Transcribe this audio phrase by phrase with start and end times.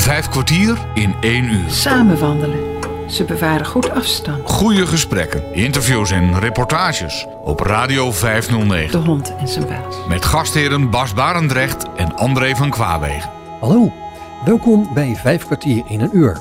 [0.00, 1.70] Vijf kwartier in één uur.
[1.70, 2.58] Samen wandelen.
[3.08, 4.50] Ze bewaren goed afstand.
[4.50, 9.00] Goede gesprekken, interviews en reportages op Radio 509.
[9.00, 9.96] De hond en zijn baas.
[10.08, 13.30] Met gastheren Bas Barendrecht en André van Kwaabegen.
[13.60, 13.92] Hallo,
[14.44, 16.40] welkom bij Vijf kwartier in een uur.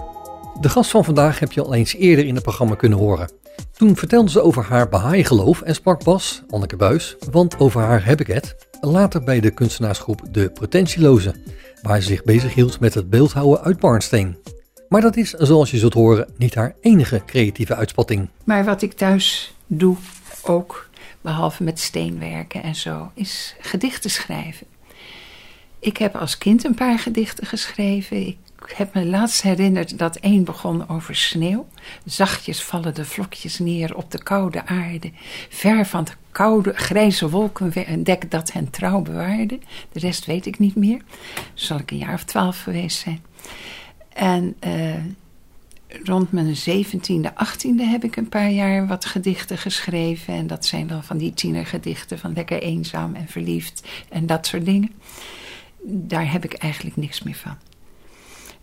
[0.60, 3.32] De gast van vandaag heb je al eens eerder in het programma kunnen horen.
[3.78, 8.20] Toen vertelde ze over haar Baha'i-geloof en sprak Bas, Anneke Buis, want over haar heb
[8.20, 11.44] ik het, later bij de kunstenaarsgroep De Potentielozen,
[11.82, 14.38] waar ze zich bezighield met het beeldhouwen uit barnsteen.
[14.90, 18.30] Maar dat is, zoals je zult horen, niet haar enige creatieve uitspatting.
[18.44, 19.98] Maar wat ik thuis doe
[20.44, 20.90] ook,
[21.22, 24.68] behalve met steenwerken en zo, is gedichten schrijven.
[25.80, 28.28] Ik heb als kind een paar gedichten geschreven.
[28.28, 28.38] Ik
[28.72, 31.68] heb me laatst herinnerd dat één begon over sneeuw.
[32.06, 35.12] Zachtjes vallen de vlokjes neer op de koude aarde.
[35.50, 39.60] Ver van de koude grijze wolken een dek dat hen trouw bewaarde.
[39.92, 41.02] De rest weet ik niet meer.
[41.54, 43.22] Zal ik een jaar of twaalf geweest zijn.
[44.14, 44.96] En uh,
[46.04, 50.34] rond mijn zeventiende, achttiende heb ik een paar jaar wat gedichten geschreven.
[50.34, 54.66] En dat zijn dan van die tienergedichten van lekker eenzaam en verliefd en dat soort
[54.66, 54.92] dingen.
[55.84, 57.56] Daar heb ik eigenlijk niks meer van.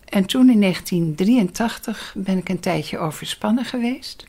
[0.06, 4.26] En toen in 1983 ben ik een tijdje overspannen geweest.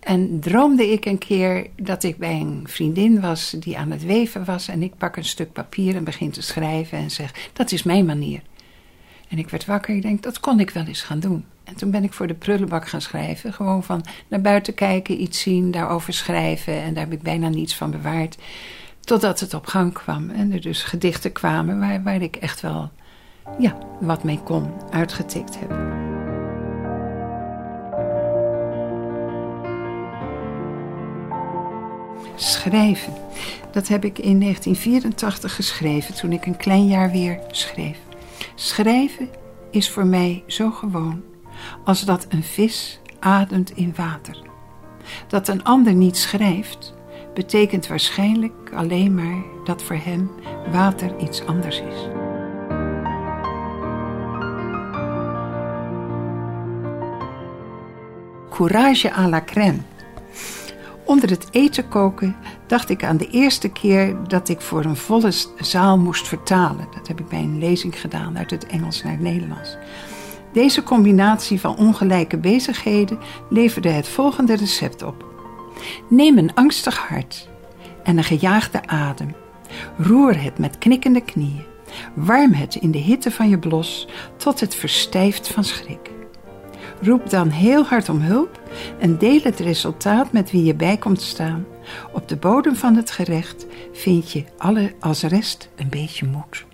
[0.00, 4.44] En droomde ik een keer dat ik bij een vriendin was die aan het weven
[4.44, 4.68] was.
[4.68, 8.04] En ik pak een stuk papier en begin te schrijven en zeg: Dat is mijn
[8.04, 8.42] manier.
[9.28, 9.94] En ik werd wakker.
[9.94, 11.44] Ik denk: Dat kon ik wel eens gaan doen.
[11.64, 13.52] En toen ben ik voor de prullenbak gaan schrijven.
[13.52, 16.82] Gewoon van naar buiten kijken, iets zien, daarover schrijven.
[16.82, 18.36] En daar heb ik bijna niets van bewaard.
[19.00, 20.30] Totdat het op gang kwam.
[20.30, 22.90] En er dus gedichten kwamen waar, waar ik echt wel
[23.58, 26.02] ja, wat mee kon uitgetikt hebben.
[32.34, 33.12] Schrijven.
[33.72, 37.98] Dat heb ik in 1984 geschreven toen ik een klein jaar weer schreef.
[38.54, 39.28] Schrijven
[39.70, 41.22] is voor mij zo gewoon
[41.84, 44.42] als dat een vis ademt in water.
[45.28, 46.94] Dat een ander niet schrijft,
[47.34, 50.30] betekent waarschijnlijk alleen maar dat voor hem
[50.72, 52.23] water iets anders is.
[58.54, 59.82] Courage à la crème.
[61.04, 65.32] Onder het eten koken dacht ik aan de eerste keer dat ik voor een volle
[65.60, 66.86] zaal moest vertalen.
[66.94, 69.76] Dat heb ik bij een lezing gedaan uit het Engels naar het Nederlands.
[70.52, 73.18] Deze combinatie van ongelijke bezigheden
[73.50, 75.24] leverde het volgende recept op.
[76.08, 77.48] Neem een angstig hart
[78.02, 79.34] en een gejaagde adem.
[79.98, 81.64] Roer het met knikkende knieën.
[82.14, 86.13] Warm het in de hitte van je blos tot het verstijft van schrik.
[87.02, 88.60] Roep dan heel hard om hulp
[88.98, 91.66] en deel het resultaat met wie je bij komt staan.
[92.12, 96.64] Op de bodem van het gerecht vind je alle als rest een beetje moed.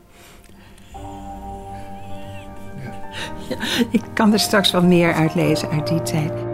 [3.90, 6.49] Ik kan er straks wel meer uitlezen uit die tijd.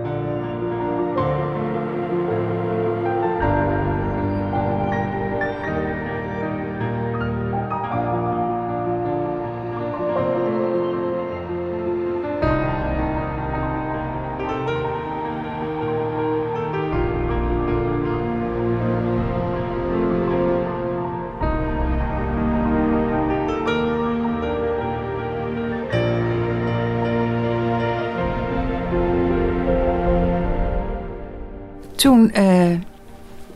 [31.97, 32.79] Toen uh,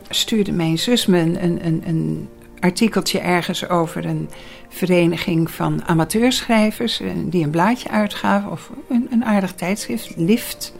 [0.09, 2.29] stuurde mijn zus me een, een, een,
[2.59, 4.29] artikeltje ergens over een
[4.69, 6.99] vereniging van amateurschrijvers.
[6.99, 10.73] Eh, die een blaadje uitgaven, of een, een aardig tijdschrift, Lift.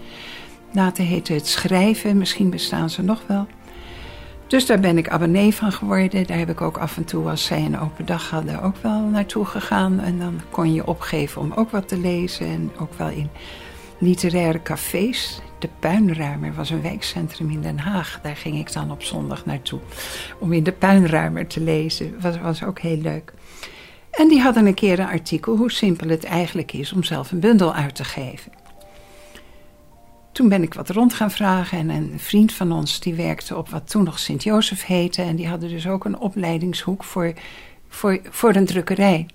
[0.71, 3.47] Later heette het Schrijven, misschien bestaan ze nog wel.
[4.47, 6.27] Dus daar ben ik abonnee van geworden.
[6.27, 8.99] Daar heb ik ook af en toe, als zij een open dag hadden, ook wel
[8.99, 9.99] naartoe gegaan.
[9.99, 12.47] En dan kon je opgeven om ook wat te lezen.
[12.47, 13.29] En ook wel in
[13.97, 15.41] literaire cafés.
[15.61, 18.19] De Puinruimer was een wijkcentrum in Den Haag.
[18.23, 19.79] Daar ging ik dan op zondag naartoe
[20.39, 22.11] om in de Puinruimer te lezen.
[22.11, 23.33] Dat was, was ook heel leuk.
[24.11, 27.39] En die hadden een keer een artikel hoe simpel het eigenlijk is om zelf een
[27.39, 28.51] bundel uit te geven.
[30.31, 33.69] Toen ben ik wat rond gaan vragen en een vriend van ons die werkte op
[33.69, 35.21] wat toen nog Sint-Jozef heette.
[35.21, 37.33] En die hadden dus ook een opleidingshoek voor,
[37.87, 39.25] voor, voor een drukkerij.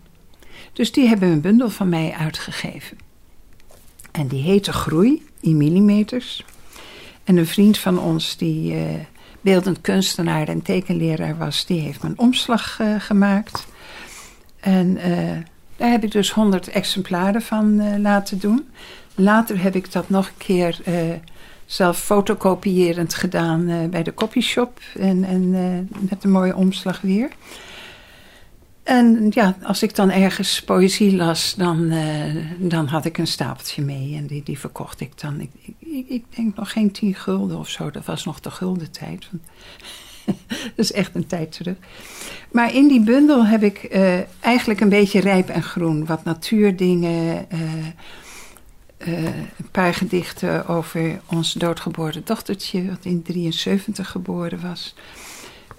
[0.73, 3.06] Dus die hebben een bundel van mij uitgegeven.
[4.17, 6.45] En die heette Groei in millimeters.
[7.25, 8.83] En een vriend van ons die uh,
[9.41, 13.67] beeldend kunstenaar en tekenleraar was, die heeft mijn omslag uh, gemaakt.
[14.61, 15.37] En uh,
[15.77, 18.69] daar heb ik dus 100 exemplaren van laten doen.
[19.15, 20.79] Later heb ik dat nog een keer
[21.67, 24.81] zelf fotocopierend gedaan bij de copyshop.
[24.99, 25.51] En, en
[25.99, 27.29] met een mooie omslag weer.
[28.87, 33.83] En ja, als ik dan ergens poëzie las, dan, uh, dan had ik een stapeltje
[33.83, 34.17] mee.
[34.17, 35.41] En die, die verkocht ik dan.
[35.41, 37.91] Ik, ik, ik, denk nog geen tien gulden of zo.
[37.91, 39.29] Dat was nog de gulden tijd.
[40.49, 41.77] dat is echt een tijd terug.
[42.51, 46.07] Maar in die bundel heb ik uh, eigenlijk een beetje rijp en groen.
[46.07, 47.47] Wat natuurdingen.
[47.53, 47.61] Uh,
[49.57, 52.89] een paar gedichten over ons doodgeboren dochtertje.
[52.89, 54.95] Wat in 73 geboren was.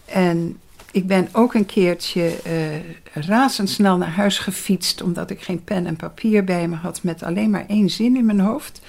[0.05, 0.57] En
[0.91, 5.95] ik ben ook een keertje uh, razendsnel naar huis gefietst, omdat ik geen pen en
[5.95, 8.81] papier bij me had, met alleen maar één zin in mijn hoofd.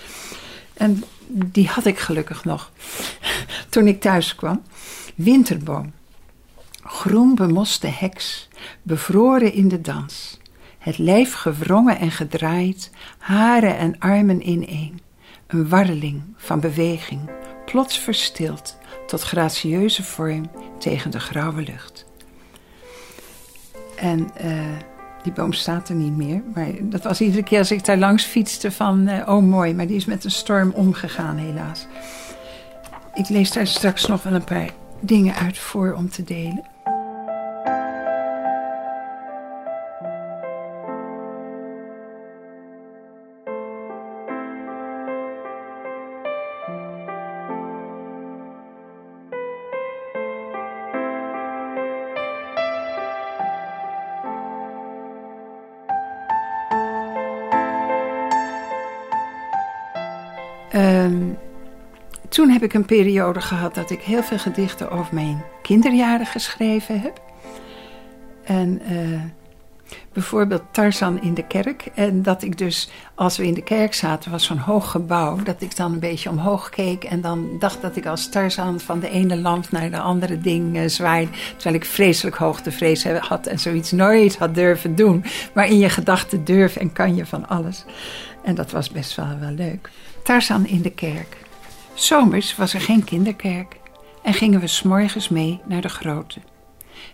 [0.74, 2.72] En die had ik gelukkig nog
[3.70, 4.62] toen ik thuis kwam.
[5.14, 5.92] Winterboom.
[6.82, 8.48] Groen bemoste heks,
[8.82, 10.38] bevroren in de dans.
[10.78, 15.00] Het lijf gewrongen en gedraaid, haren en armen ineen.
[15.46, 17.30] Een warreling van beweging,
[17.64, 18.76] plots verstild
[19.08, 22.06] tot gratieuze vorm tegen de grauwe lucht.
[23.96, 24.76] En uh,
[25.22, 26.42] die boom staat er niet meer.
[26.54, 29.08] Maar dat was iedere keer als ik daar langs fietste van...
[29.08, 31.86] Uh, oh mooi, maar die is met een storm omgegaan helaas.
[33.14, 34.70] Ik lees daar straks nog wel een paar
[35.00, 36.64] dingen uit voor om te delen.
[62.60, 67.20] Heb ik een periode gehad dat ik heel veel gedichten over mijn kinderjaren geschreven heb.
[68.44, 69.20] En uh,
[70.12, 71.88] bijvoorbeeld Tarzan in de kerk.
[71.94, 75.62] En dat ik dus, als we in de kerk zaten, was zo'n hoog gebouw, dat
[75.62, 79.10] ik dan een beetje omhoog keek en dan dacht dat ik als Tarzan van de
[79.10, 81.30] ene lamp naar de andere ding uh, zwaaide.
[81.54, 85.24] Terwijl ik vreselijk hoogtevrees had en zoiets nooit had durven doen.
[85.54, 87.84] Maar in je gedachten durf en kan je van alles.
[88.42, 89.90] En dat was best wel, wel leuk.
[90.22, 91.37] Tarzan in de kerk.
[91.98, 93.80] Zomers was er geen kinderkerk
[94.22, 96.40] en gingen we s'morgens mee naar de grote.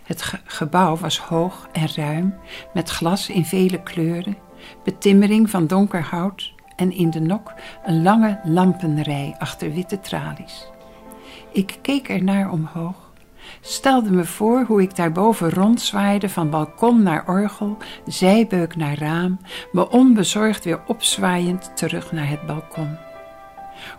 [0.03, 2.35] Het gebouw was hoog en ruim,
[2.73, 4.37] met glas in vele kleuren,
[4.83, 7.53] betimmering van donker hout en in de nok
[7.85, 10.67] een lange lampenrij achter witte tralies.
[11.51, 13.11] Ik keek er naar omhoog,
[13.61, 17.77] stelde me voor hoe ik daarboven rondzwaaide van balkon naar orgel,
[18.07, 19.39] zijbeuk naar raam,
[19.71, 23.04] me onbezorgd weer opzwaaiend terug naar het balkon.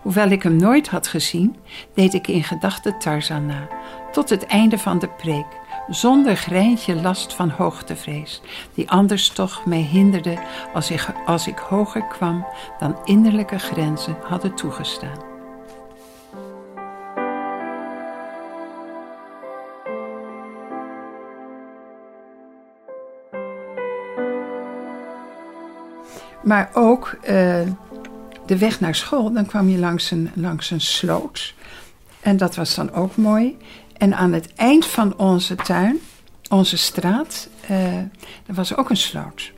[0.06, 1.56] Hoewel ik hem nooit had gezien,
[1.94, 3.68] deed ik in gedachten Tarzan na,
[4.12, 5.46] tot het einde van de preek,
[5.88, 8.42] zonder greintje last van hoogtevrees,
[8.74, 10.38] die anders toch mij hinderde
[10.74, 12.46] als ik, als ik hoger kwam
[12.78, 15.18] dan innerlijke grenzen hadden toegestaan.
[26.42, 27.60] Maar ook uh,
[28.46, 31.54] de weg naar school, dan kwam je langs een, langs een sloot.
[32.20, 33.56] En dat was dan ook mooi.
[33.96, 35.98] En aan het eind van onze tuin,
[36.48, 37.96] onze straat, uh,
[38.46, 39.52] er was ook een sloot.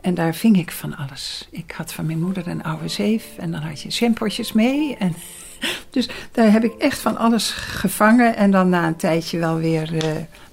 [0.00, 1.48] En daar ving ik van alles.
[1.50, 4.96] Ik had van mijn moeder een oude zeef en dan had je shampootjes mee.
[4.96, 5.14] En
[5.90, 9.92] dus daar heb ik echt van alles gevangen en dan na een tijdje wel weer
[9.92, 10.10] uh,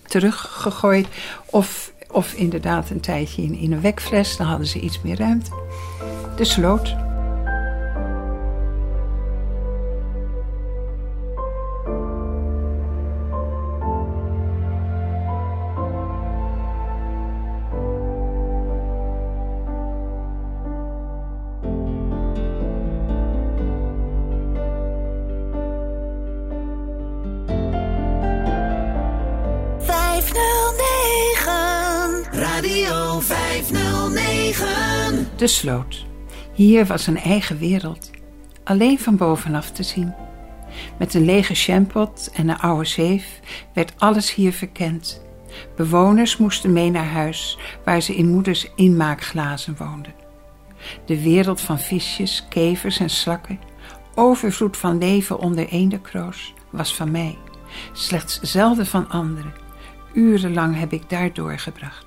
[0.08, 1.08] teruggegooid.
[1.46, 5.52] Of, of inderdaad een tijdje in, in een wekfles, dan hadden ze iets meer ruimte.
[6.36, 7.15] De sloot.
[35.36, 36.06] De sloot.
[36.54, 38.12] Hier was een eigen wereld,
[38.64, 40.14] alleen van bovenaf te zien.
[41.00, 43.40] Met een lege champot en een oude zeef
[43.74, 45.22] werd alles hier verkend.
[45.76, 50.14] Bewoners moesten mee naar huis, waar ze in moeders inmaakglazen woonden.
[51.06, 53.60] De wereld van visjes, kevers en slakken,
[54.16, 57.38] overvloed van leven onder eendekroos, was van mij.
[57.94, 59.54] Slechts zelden van anderen.
[60.14, 62.05] Urenlang heb ik daar doorgebracht.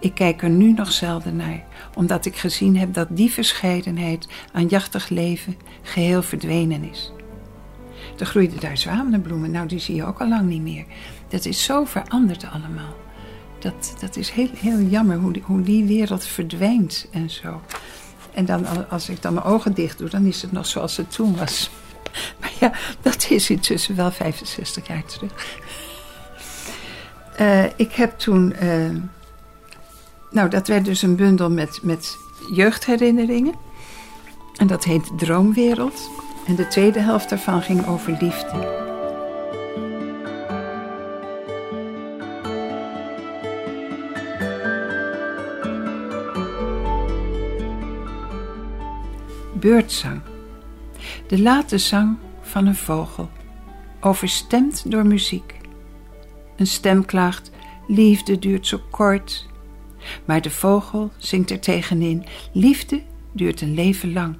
[0.00, 1.64] Ik kijk er nu nog zelden naar,
[1.94, 7.12] omdat ik gezien heb dat die verscheidenheid aan jachtig leven geheel verdwenen is.
[8.18, 10.84] Er groeiden daar zwanenbloemen, nou die zie je ook al lang niet meer.
[11.28, 12.96] Dat is zo veranderd allemaal.
[13.58, 17.60] Dat, dat is heel, heel jammer hoe die, hoe die wereld verdwijnt en zo.
[18.32, 21.10] En dan als ik dan mijn ogen dicht doe, dan is het nog zoals het
[21.10, 21.70] toen was.
[22.40, 25.58] Maar ja, dat is intussen wel 65 jaar terug.
[27.40, 28.96] Uh, ik heb toen uh,
[30.30, 32.18] Nou, dat werd dus een bundel met, met
[32.52, 33.54] jeugdherinneringen.
[34.56, 36.10] En dat heet Droomwereld.
[36.46, 38.88] En de tweede helft daarvan ging over liefde.
[49.52, 50.20] Beurtzang.
[51.26, 53.30] De late zang van een vogel,
[54.00, 55.54] overstemd door muziek.
[56.56, 57.50] Een stem klaagt:
[57.86, 59.49] Liefde duurt zo kort.
[60.24, 63.02] Maar de vogel zingt er tegenin: Liefde
[63.32, 64.36] duurt een leven lang.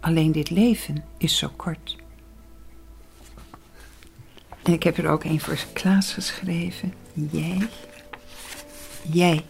[0.00, 1.96] Alleen dit leven is zo kort.
[4.62, 6.94] En ik heb er ook een voor Klaas geschreven.
[7.30, 7.68] Jij.
[9.02, 9.44] Jij.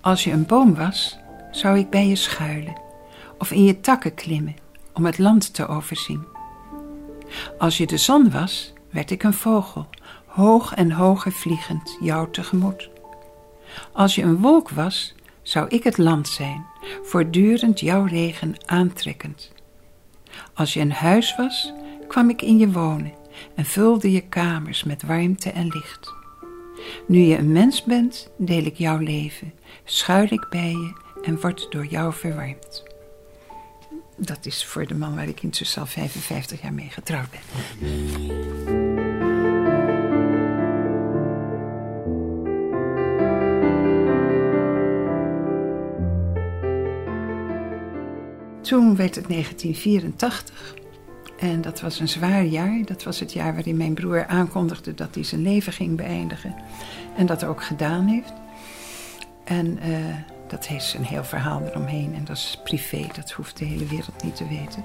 [0.00, 1.18] Als je een boom was,
[1.50, 2.80] zou ik bij je schuilen
[3.38, 4.56] of in je takken klimmen
[4.92, 6.24] om het land te overzien.
[7.58, 9.86] Als je de zon was, werd ik een vogel,
[10.26, 12.90] hoog en hoger vliegend jou tegemoet.
[13.92, 16.66] Als je een wolk was, zou ik het land zijn,
[17.02, 19.52] voortdurend jouw regen aantrekkend.
[20.54, 21.72] Als je een huis was,
[22.08, 23.12] kwam ik in je wonen
[23.54, 26.14] en vulde je kamers met warmte en licht.
[27.06, 29.52] Nu je een mens bent, deel ik jouw leven,
[29.84, 32.82] schuil ik bij je en word door jou verwarmd.
[34.16, 38.83] Dat is voor de man waar ik intussen al 55 jaar mee getrouwd ben.
[48.74, 50.74] Toen werd het 1984
[51.38, 52.84] en dat was een zwaar jaar.
[52.84, 56.54] Dat was het jaar waarin mijn broer aankondigde dat hij zijn leven ging beëindigen.
[57.16, 58.32] En dat ook gedaan heeft.
[59.44, 60.14] En uh,
[60.48, 64.22] dat heeft een heel verhaal eromheen en dat is privé, dat hoeft de hele wereld
[64.22, 64.84] niet te weten.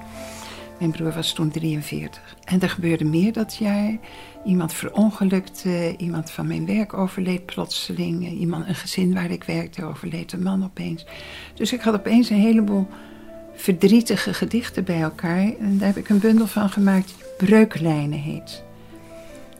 [0.79, 2.35] Mijn broer was toen 43.
[2.43, 3.97] En er gebeurde meer dat jaar.
[4.45, 8.29] Iemand verongelukte, iemand van mijn werk overleed plotseling.
[8.29, 11.05] Iemand, een gezin waar ik werkte overleed een man opeens.
[11.53, 12.87] Dus ik had opeens een heleboel
[13.59, 15.53] verdrietige gedichten bij elkaar.
[15.59, 18.63] En daar heb ik een bundel van gemaakt die Breuklijnen heet.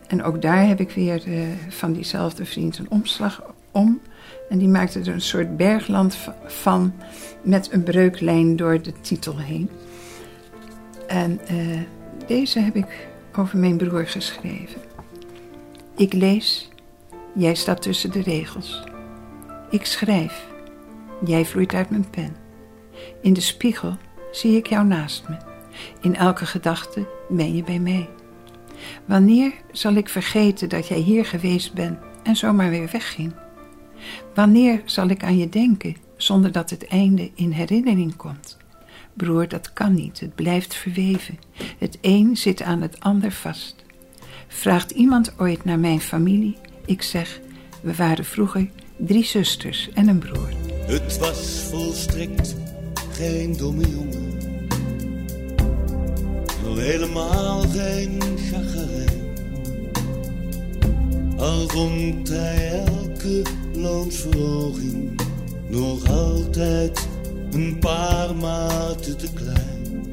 [0.08, 4.02] En ook daar heb ik weer uh, van diezelfde vriend een omslag om.
[4.50, 6.94] En die maakte er een soort bergland van
[7.42, 9.70] met een breuklijn door de titel heen.
[11.08, 11.80] En uh,
[12.28, 14.82] deze heb ik over mijn broer geschreven.
[15.96, 16.70] Ik lees,
[17.36, 18.84] jij staat tussen de regels.
[19.70, 20.48] Ik schrijf,
[21.26, 22.49] jij vloeit uit mijn pen.
[23.22, 23.98] In de spiegel
[24.32, 25.38] zie ik jou naast me.
[26.02, 28.10] In elke gedachte ben je bij mij.
[29.06, 33.34] Wanneer zal ik vergeten dat jij hier geweest bent en zomaar weer wegging?
[34.34, 38.58] Wanneer zal ik aan je denken zonder dat het einde in herinnering komt?
[39.14, 41.40] Broer, dat kan niet, het blijft verweven.
[41.78, 43.76] Het een zit aan het ander vast.
[44.48, 46.58] Vraagt iemand ooit naar mijn familie?
[46.86, 47.40] Ik zeg,
[47.82, 50.50] we waren vroeger drie zusters en een broer.
[50.86, 52.56] Het was volstrekt
[53.20, 54.38] geen domme jongen.
[56.64, 58.20] Nog helemaal geen
[58.52, 59.38] chagrijn.
[61.38, 63.42] Al vond hij elke
[63.74, 65.22] loonsverhoging
[65.68, 67.08] nog altijd
[67.52, 70.08] een paar maten te klein.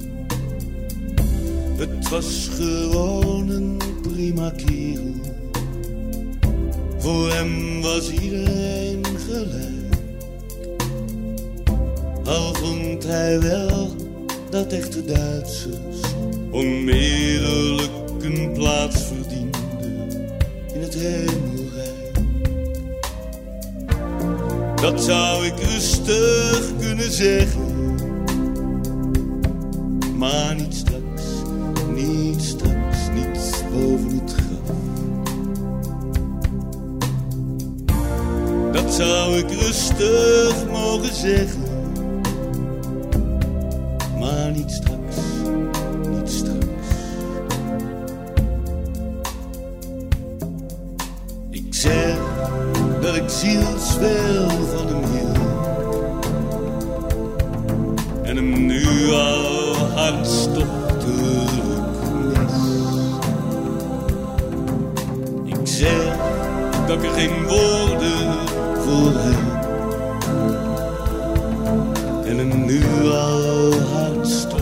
[1.77, 5.15] Het was gewoon een prima kerel.
[6.99, 9.76] Voor hem was iedereen gelijk.
[12.27, 13.89] Al vond hij wel
[14.51, 16.01] dat echte Duitsers
[16.51, 17.91] onmiddellijk
[18.21, 20.11] een plaats verdienden
[20.75, 21.57] in het hemel.
[24.93, 27.95] dat zou ik rustig kunnen zeggen.
[30.17, 31.23] Maar niet straks,
[31.95, 34.77] niet straks, niet boven het graf.
[38.73, 41.66] Dat zou ik rustig mogen zeggen.
[53.37, 55.39] Zielsveel van hem hield.
[58.23, 61.51] En hem nu al hartstochtelijk.
[65.45, 66.17] Ik zeg
[66.87, 68.35] dat ik er geen woorden
[68.85, 69.65] voor heb.
[72.25, 74.56] En hem nu al hartstochtelijk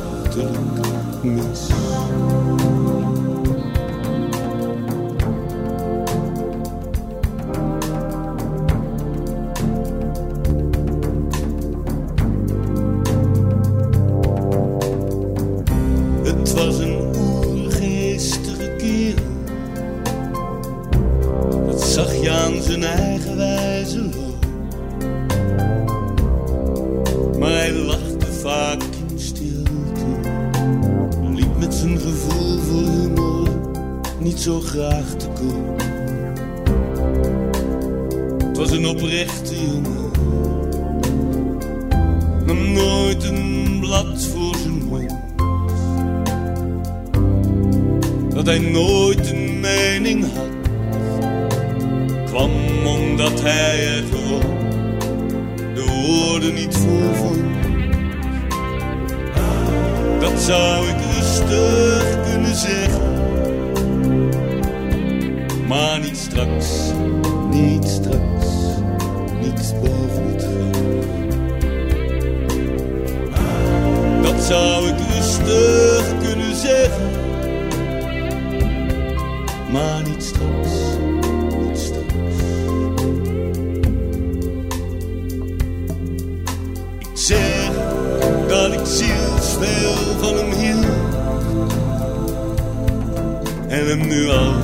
[93.74, 94.54] En hem nu al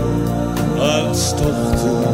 [0.76, 2.05] hartstochten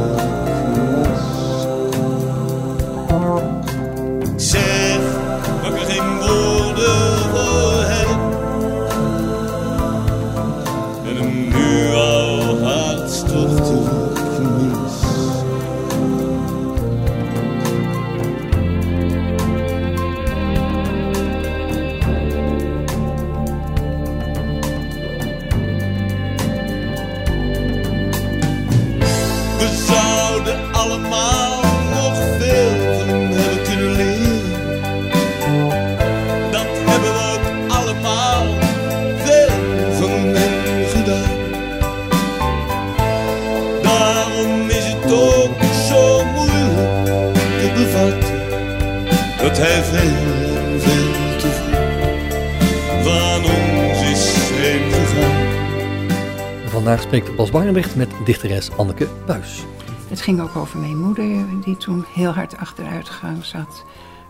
[56.96, 59.64] Vandaag spreekt Bas Barendrecht met dichteres Anneke Buis.
[60.09, 63.85] Het ging ook over mijn moeder, die toen heel hard achteruitgang zat.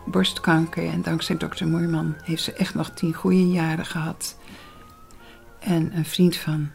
[0.07, 4.38] Borstkanker en dankzij dokter Moerman heeft ze echt nog tien goede jaren gehad.
[5.59, 6.70] En een vriend van,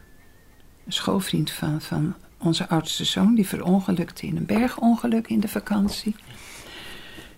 [0.86, 6.16] een schoolvriend van, van onze oudste zoon, die verongelukte in een bergongeluk in de vakantie.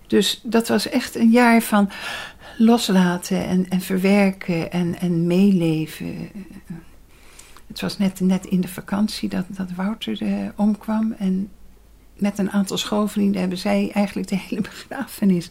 [0.06, 1.90] Dus dat was echt een jaar van
[2.58, 6.30] loslaten en, en verwerken en, en meeleven.
[7.66, 11.14] Het was net, net in de vakantie dat, dat Wouter eh, omkwam.
[11.18, 11.50] En
[12.16, 15.50] met een aantal schoolvrienden hebben zij eigenlijk de hele begrafenis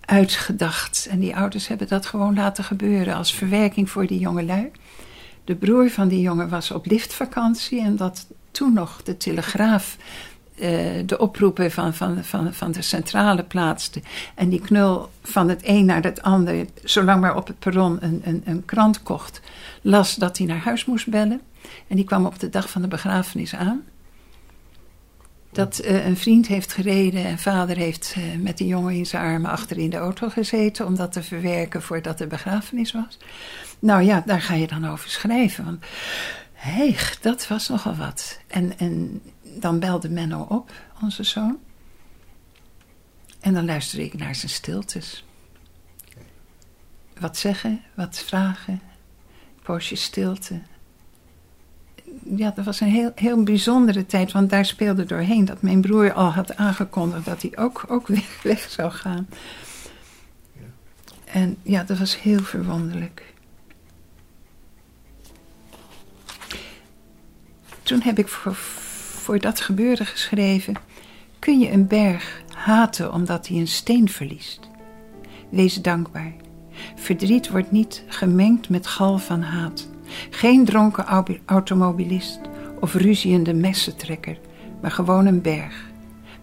[0.00, 1.06] uitgedacht.
[1.10, 4.70] En die ouders hebben dat gewoon laten gebeuren als verwerking voor die jongelui.
[5.44, 9.96] De broer van die jongen was op liftvakantie en dat toen nog de Telegraaf
[11.06, 14.02] de oproepen van, van, van, van de centrale plaatste.
[14.34, 18.20] En die knul van het een naar het ander, zolang maar op het perron een,
[18.24, 19.40] een, een krant kocht,
[19.82, 21.40] las dat hij naar huis moest bellen.
[21.88, 23.82] En die kwam op de dag van de begrafenis aan.
[25.52, 29.24] Dat eh, een vriend heeft gereden en vader heeft eh, met die jongen in zijn
[29.24, 33.18] armen achter in de auto gezeten om dat te verwerken voordat de begrafenis was.
[33.78, 35.64] Nou ja, daar ga je dan over schrijven.
[35.64, 35.84] Want
[36.52, 38.40] hé, dat was nogal wat.
[38.46, 39.20] En, en
[39.58, 41.58] dan belde Menno op, onze zoon.
[43.40, 45.24] En dan luisterde ik naar zijn stiltes.
[47.18, 48.80] Wat zeggen, wat vragen,
[49.62, 50.60] poosje stilte.
[52.36, 56.12] Ja, dat was een heel, heel bijzondere tijd, want daar speelde doorheen dat mijn broer
[56.12, 59.28] al had aangekondigd dat hij ook, ook weg, weg zou gaan.
[61.24, 63.34] En ja, dat was heel verwonderlijk.
[67.82, 68.56] Toen heb ik voor,
[69.30, 70.74] voor dat gebeuren geschreven:
[71.38, 74.60] Kun je een berg haten omdat hij een steen verliest?
[75.50, 76.32] Wees dankbaar.
[76.94, 79.88] Verdriet wordt niet gemengd met gal van haat.
[80.30, 82.40] Geen dronken automobilist
[82.80, 84.38] of ruziende messentrekker,
[84.80, 85.84] maar gewoon een berg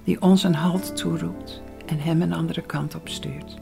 [0.03, 3.57] die ons een halt toeroept en hem een andere kant op stuurt.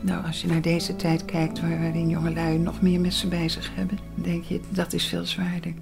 [0.00, 3.98] Nou, als je naar deze tijd kijkt waarin jongelui nog meer messen bij zich hebben,
[4.14, 5.74] denk je dat is veel zwaarder.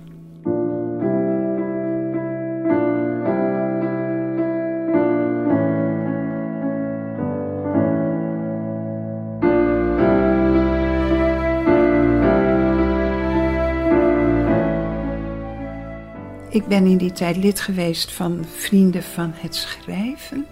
[16.58, 20.46] Ik ben in die tijd lid geweest van Vrienden van het Schrijven.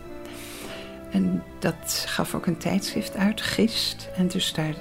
[1.10, 4.08] En dat gaf ook een tijdschrift uit, Gist.
[4.16, 4.74] En dus daar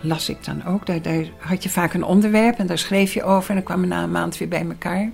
[0.00, 0.86] las ik dan ook.
[0.86, 3.48] Daar, had je vaak een onderwerp en daar schreef je over.
[3.48, 5.10] En dan kwamen we na een maand weer bij elkaar.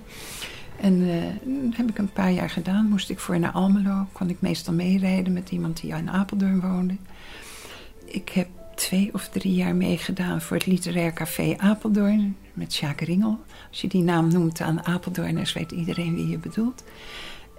[0.81, 1.13] En uh,
[1.43, 2.85] dat heb ik een paar jaar gedaan.
[2.89, 4.07] Moest ik voor naar Almelo.
[4.11, 6.95] Kon ik meestal meerijden met iemand die in Apeldoorn woonde.
[8.05, 12.35] Ik heb twee of drie jaar meegedaan voor het Literair Café Apeldoorn.
[12.59, 13.39] Met Sjaak Ringel.
[13.69, 16.83] Als je die naam noemt aan Apeldoorners, weet iedereen wie je bedoelt.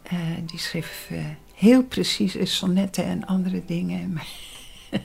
[0.03, 1.19] Eh, die schreef uh,
[1.55, 4.19] heel precieze sonnetten en andere dingen.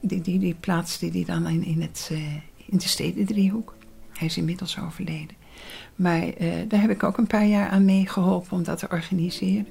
[0.00, 2.18] Die, die, die plaatste die dan in, in, het, uh,
[2.66, 3.74] in de stedendriehoek.
[4.12, 5.36] Hij is inmiddels overleden.
[5.94, 6.26] Maar
[6.68, 9.66] daar heb ik ook een paar jaar aan meegeholpen om dat te organiseren.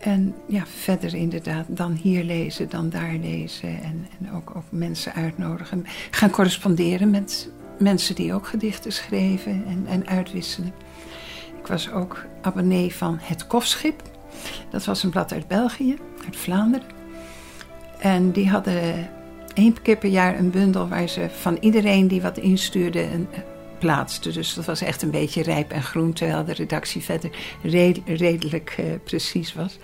[0.00, 3.82] En ja, verder inderdaad, dan hier lezen, dan daar lezen.
[3.82, 5.86] En, en ook, ook mensen uitnodigen.
[6.10, 10.72] Gaan corresponderen met mensen die ook gedichten schreven en, en uitwisselen.
[11.58, 14.02] Ik was ook abonnee van Het Kofschip.
[14.70, 16.88] Dat was een blad uit België, uit Vlaanderen.
[17.98, 19.10] En die hadden
[19.54, 23.28] één keer per jaar een bundel waar ze van iedereen die wat instuurde een,
[23.80, 24.32] plaatste.
[24.32, 27.30] Dus dat was echt een beetje rijp en groen, terwijl de redactie verder
[28.04, 29.78] redelijk uh, precies was.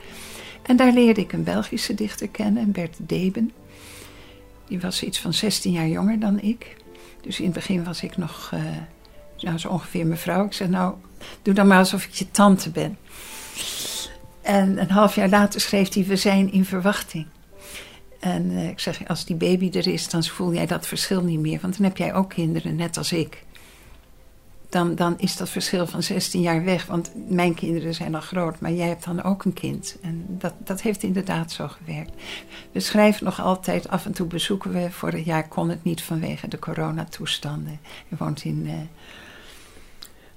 [0.62, 3.52] En daar leerde ik een Belgische dichter kennen, Bert Deben.
[4.68, 6.76] Die was iets van 16 jaar jonger dan ik.
[7.20, 8.60] Dus in het begin was ik nog uh,
[9.38, 10.44] nou, zo ongeveer mevrouw.
[10.44, 10.94] Ik zei, nou,
[11.42, 12.98] doe dan maar alsof ik je tante ben.
[14.42, 17.26] En een half jaar later schreef hij, we zijn in verwachting.
[18.20, 21.40] En uh, ik zeg, als die baby er is, dan voel jij dat verschil niet
[21.40, 21.58] meer.
[21.60, 23.44] Want dan heb jij ook kinderen, net als ik
[24.76, 26.86] dan, dan is dat verschil van 16 jaar weg.
[26.86, 29.96] Want mijn kinderen zijn al groot, maar jij hebt dan ook een kind.
[30.02, 32.12] En dat, dat heeft inderdaad zo gewerkt.
[32.72, 34.90] We schrijven nog altijd, af en toe bezoeken we.
[34.90, 37.80] Vorig jaar kon het niet vanwege de coronatoestanden.
[38.08, 38.72] Hij woont in, uh,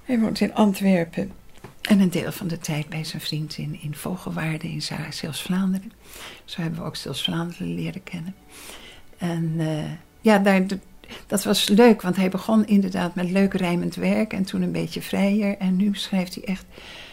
[0.02, 1.32] hij woont in Antwerpen.
[1.80, 5.92] En een deel van de tijd bij zijn vriend in, in Vogelwaarde in Zeeuws-Vlaanderen.
[6.44, 8.34] Zo hebben we ook Zeeuws-Vlaanderen leren kennen.
[9.18, 10.66] En uh, ja, daar,
[11.26, 15.02] dat was leuk, want hij begon inderdaad met leuk rijmend werk en toen een beetje
[15.02, 15.58] vrijer.
[15.58, 16.64] En nu schrijft hij echt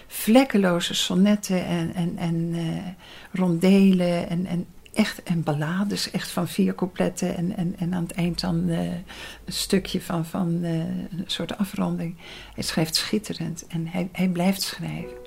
[0.08, 2.78] vlekkeloze sonnetten en, en, en uh,
[3.32, 8.12] rondelen en, en echt en ballades, echt van vier coupletten en, en, en aan het
[8.12, 8.80] eind dan uh,
[9.46, 12.16] een stukje van, van uh, een soort afronding.
[12.54, 15.18] Hij schrijft schitterend en hij, hij blijft schrijven.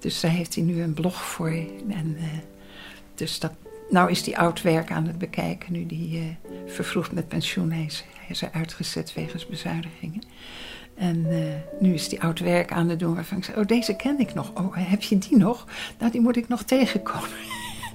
[0.00, 1.56] Dus daar heeft hij nu een blog voor.
[1.88, 2.16] En,
[3.14, 3.52] dus dat,
[3.90, 6.24] nou is hij oud werk aan het bekijken, nu die uh,
[6.66, 8.04] vervroegd met pensioen is.
[8.16, 10.22] Hij is uitgezet wegens bezuinigingen.
[10.94, 11.38] En uh,
[11.80, 14.34] nu is hij oud werk aan het doen waarvan ik zei, oh deze ken ik
[14.34, 14.50] nog.
[14.54, 15.66] Oh, heb je die nog?
[15.98, 17.28] Nou, die moet ik nog tegenkomen.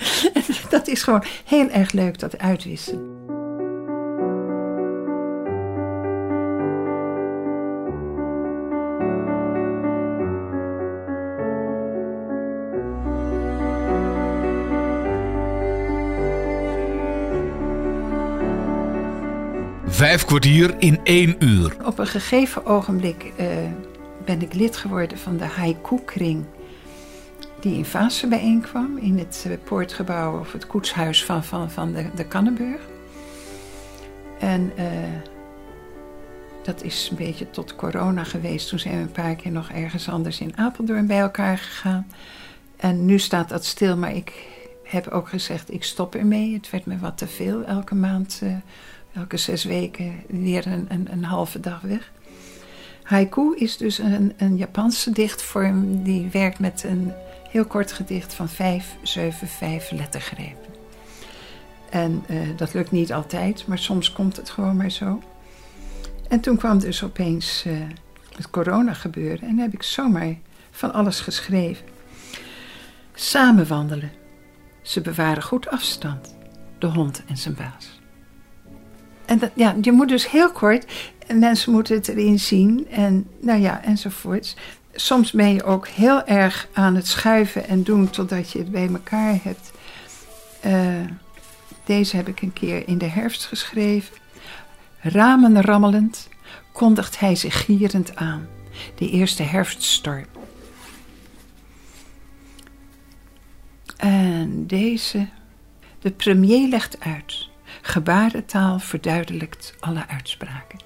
[0.69, 3.12] dat is gewoon heel erg leuk, dat uitwisselen.
[19.93, 21.75] Vijf kwartier in één uur.
[21.86, 23.47] Op een gegeven ogenblik uh,
[24.25, 26.45] ben ik lid geworden van de haiku-kring.
[27.60, 28.97] Die in Vaassen bijeenkwam.
[28.97, 32.82] In het uh, poortgebouw of het koetshuis van, van, van de, de Kannenburg.
[34.39, 34.86] En uh,
[36.63, 38.69] dat is een beetje tot corona geweest.
[38.69, 42.08] Toen zijn we een paar keer nog ergens anders in Apeldoorn bij elkaar gegaan.
[42.77, 44.34] En nu staat dat stil, maar ik
[44.84, 46.53] heb ook gezegd, ik stop ermee.
[46.53, 48.41] Het werd me wat te veel elke maand
[49.13, 52.12] elke zes weken weer een, een, een halve dag weg.
[53.04, 57.12] Haiku is dus een, een Japanse dichtvorm die werkt met een
[57.49, 60.73] heel kort gedicht van vijf, zeven, vijf lettergrepen.
[61.89, 65.21] En uh, dat lukt niet altijd, maar soms komt het gewoon maar zo.
[66.28, 67.78] En toen kwam dus opeens uh,
[68.36, 70.36] het corona gebeuren en heb ik zomaar
[70.71, 71.86] van alles geschreven.
[73.13, 74.12] Samen wandelen.
[74.82, 76.36] Ze bewaren goed afstand,
[76.80, 78.03] de hond en zijn baas.
[79.25, 80.86] En ja, je moet dus heel kort,
[81.33, 84.55] mensen moeten het erin zien en nou ja, enzovoorts.
[84.93, 88.88] Soms ben je ook heel erg aan het schuiven en doen totdat je het bij
[88.88, 89.71] elkaar hebt.
[90.65, 91.07] Uh,
[91.86, 94.15] deze heb ik een keer in de herfst geschreven.
[94.99, 96.29] Ramen rammelend
[96.71, 98.47] kondigt hij zich gierend aan.
[98.95, 100.25] De eerste herfststorm.
[103.97, 105.27] En deze.
[105.99, 107.49] De premier legt uit.
[107.86, 110.80] Gebarentaal verduidelijkt alle uitspraken.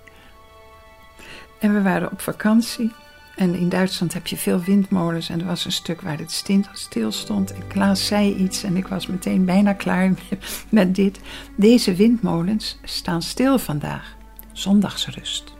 [1.60, 2.92] En we waren op vakantie.
[3.36, 5.30] En in Duitsland heb je veel windmolens.
[5.30, 7.54] En er was een stuk waar het stil stond.
[7.54, 10.14] En Klaas zei iets en ik was meteen bijna klaar
[10.70, 11.20] met dit.
[11.56, 14.16] Deze windmolens staan stil vandaag.
[14.52, 15.54] Zondagsrust.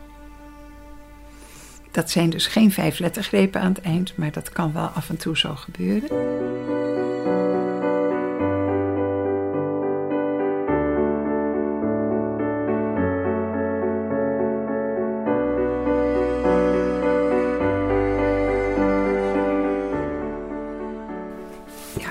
[1.90, 5.16] Dat zijn dus geen vijf lettergrepen aan het eind, maar dat kan wel af en
[5.16, 6.08] toe zo gebeuren.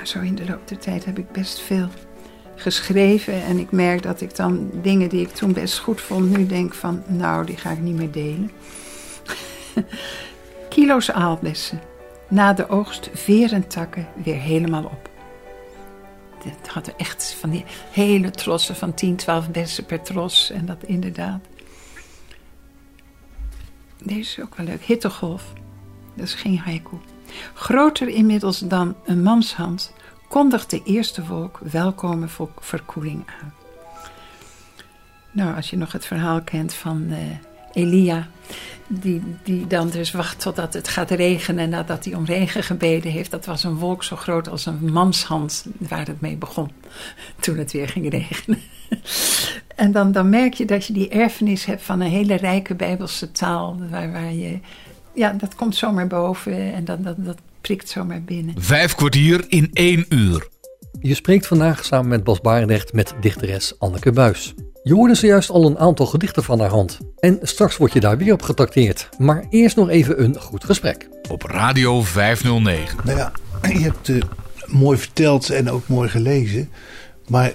[0.08, 1.89] Zo in de loop der tijd heb ik best veel
[2.56, 3.43] geschreven.
[3.43, 6.74] En ik merk dat ik dan dingen die ik toen best goed vond, nu denk
[6.74, 8.52] van, nou, die ga ik niet meer delen.
[10.70, 11.82] Kilo's aalbessen.
[12.30, 15.10] Na de oogst veren takken weer helemaal op.
[16.43, 20.50] Het hadden echt van die hele trossen van 10, 12 bessen per tros.
[20.52, 21.39] En dat inderdaad.
[24.04, 24.84] Deze is ook wel leuk.
[24.84, 25.54] Hittegolf.
[26.15, 26.98] Dat is geen haiku.
[27.54, 29.93] Groter inmiddels dan een manshand
[30.28, 32.28] kondigt de eerste wolk welkome
[32.60, 33.54] verkoeling aan.
[35.32, 37.18] Nou, als je nog het verhaal kent van uh,
[37.74, 38.28] Elia,
[38.88, 43.12] die, die dan dus wacht totdat het gaat regenen en nadat hij om regen gebeden
[43.12, 43.32] heeft.
[43.32, 46.72] Dat was een wolk zo groot als een manshand waar het mee begon,
[47.40, 48.60] toen het weer ging regenen.
[49.76, 53.32] En dan, dan merk je dat je die erfenis hebt van een hele rijke Bijbelse
[53.32, 54.60] taal, waar, waar je,
[55.13, 58.56] ja, dat komt zomaar boven en dat, dat, dat prikt zomaar binnen.
[58.58, 60.47] Vijf kwartier in één uur.
[61.01, 64.53] Je spreekt vandaag samen met Bas Barendrecht met dichteres Anneke Buis.
[64.84, 66.99] Je hoorde zojuist al een aantal gedichten van haar hand.
[67.19, 69.10] En straks word je daar weer op getrakteerd.
[69.17, 71.10] Maar eerst nog even een goed gesprek.
[71.30, 72.99] Op Radio 509.
[73.03, 74.21] Nou ja, je hebt uh,
[74.65, 76.69] mooi verteld en ook mooi gelezen.
[77.27, 77.53] Maar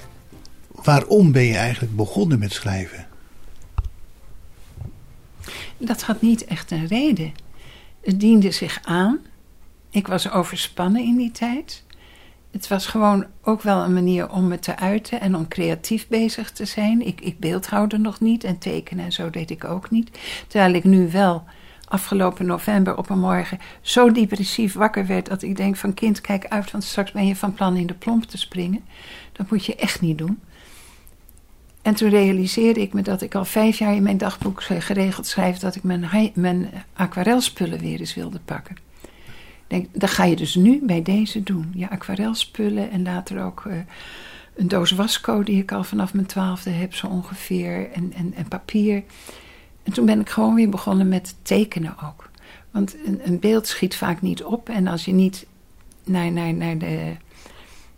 [0.83, 3.07] waarom ben je eigenlijk begonnen met schrijven?
[5.79, 7.33] Dat had niet echt een reden.
[8.01, 9.21] Het diende zich aan.
[9.93, 11.85] Ik was overspannen in die tijd.
[12.51, 16.53] Het was gewoon ook wel een manier om me te uiten en om creatief bezig
[16.53, 17.07] te zijn.
[17.07, 17.37] Ik, ik
[17.99, 20.19] nog niet en tekenen en zo deed ik ook niet.
[20.47, 21.45] Terwijl ik nu wel
[21.89, 26.47] afgelopen november op een morgen zo depressief wakker werd dat ik denk van kind kijk
[26.47, 28.85] uit want straks ben je van plan in de plomp te springen.
[29.33, 30.41] Dat moet je echt niet doen.
[31.83, 35.59] En toen realiseerde ik me dat ik al vijf jaar in mijn dagboek geregeld schrijf
[35.59, 38.92] dat ik mijn, mijn aquarelspullen weer eens wilde pakken.
[39.73, 41.73] Denk, dat ga je dus nu bij deze doen.
[41.75, 43.75] Je aquarelspullen en later ook uh,
[44.57, 47.91] een doos wasco die ik al vanaf mijn twaalfde heb, zo ongeveer.
[47.93, 49.03] En, en, en papier.
[49.83, 52.31] En toen ben ik gewoon weer begonnen met tekenen ook.
[52.71, 54.69] Want een, een beeld schiet vaak niet op.
[54.69, 55.47] En als je niet
[56.05, 57.17] naar, naar, naar, de,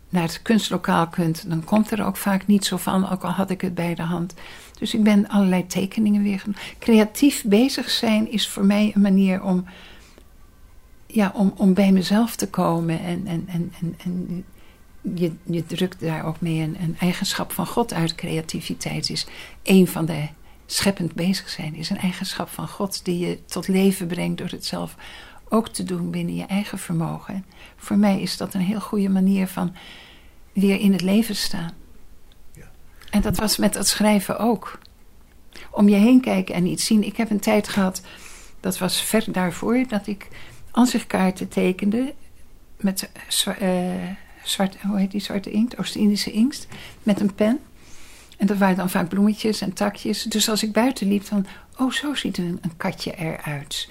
[0.09, 3.09] naar het kunstlokaal kunt, dan komt er ook vaak niet zo van.
[3.09, 4.33] Ook al had ik het bij de hand.
[4.79, 6.43] Dus ik ben allerlei tekeningen weer.
[6.79, 9.65] Creatief bezig zijn is voor mij een manier om
[11.15, 12.99] ja, om, om bij mezelf te komen.
[12.99, 14.45] En, en, en, en, en
[15.01, 18.15] je, je drukt daar ook mee een, een eigenschap van God uit.
[18.15, 19.27] Creativiteit is
[19.63, 20.27] een van de
[20.65, 24.65] scheppend bezig zijn, is een eigenschap van God die je tot leven brengt door het
[24.65, 24.95] zelf
[25.49, 27.45] ook te doen binnen je eigen vermogen.
[27.75, 29.75] Voor mij is dat een heel goede manier van
[30.53, 31.73] weer in het leven staan.
[32.53, 32.71] Ja.
[33.09, 34.79] En dat was met het schrijven ook.
[35.71, 37.03] Om je heen kijken en iets zien.
[37.03, 38.01] Ik heb een tijd gehad,
[38.59, 40.27] dat was ver daarvoor, dat ik
[40.75, 42.13] ansichtkaarten tekende
[42.77, 43.09] met
[43.61, 43.93] uh,
[44.43, 45.77] zwart, hoe heet die zwarte inkt?
[45.77, 46.67] Oost-Indische inkt.
[47.03, 47.59] Met een pen.
[48.37, 50.23] En dat waren dan vaak bloemetjes en takjes.
[50.23, 51.45] Dus als ik buiten liep, van,
[51.77, 53.89] oh, zo ziet een, een katje eruit.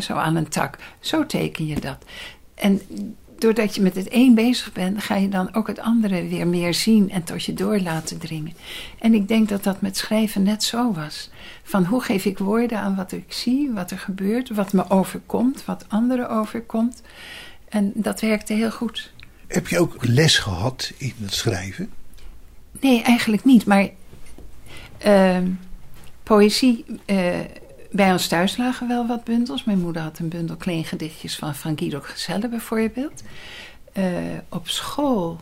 [0.00, 0.78] zo aan een tak.
[1.00, 2.04] Zo teken je dat.
[2.54, 2.80] En
[3.44, 6.74] doordat je met het een bezig bent, ga je dan ook het andere weer meer
[6.74, 8.52] zien en tot je door laten dringen.
[8.98, 11.30] En ik denk dat dat met schrijven net zo was.
[11.62, 15.64] Van hoe geef ik woorden aan wat ik zie, wat er gebeurt, wat me overkomt,
[15.64, 17.02] wat anderen overkomt.
[17.68, 19.12] En dat werkte heel goed.
[19.46, 21.90] Heb je ook les gehad in het schrijven?
[22.80, 23.66] Nee, eigenlijk niet.
[23.66, 23.88] Maar
[25.06, 25.38] uh,
[26.22, 26.84] poëzie.
[27.06, 27.38] Uh,
[27.94, 29.64] bij ons thuis lagen wel wat bundels.
[29.64, 33.22] Mijn moeder had een bundel kleingedichtjes van, van Guido Gezelle bijvoorbeeld.
[33.98, 34.04] Uh,
[34.48, 35.40] op school,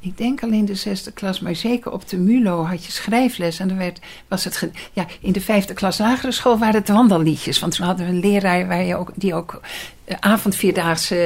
[0.00, 3.58] ik denk al in de zesde klas, maar zeker op de MULO had je schrijfles.
[3.58, 7.58] En dan werd, was het, ja, in de vijfde klas lagere school waren het wandelliedjes.
[7.58, 9.60] Want toen hadden we een leraar waar je ook, die ook
[10.06, 11.16] uh, avondvierdaagse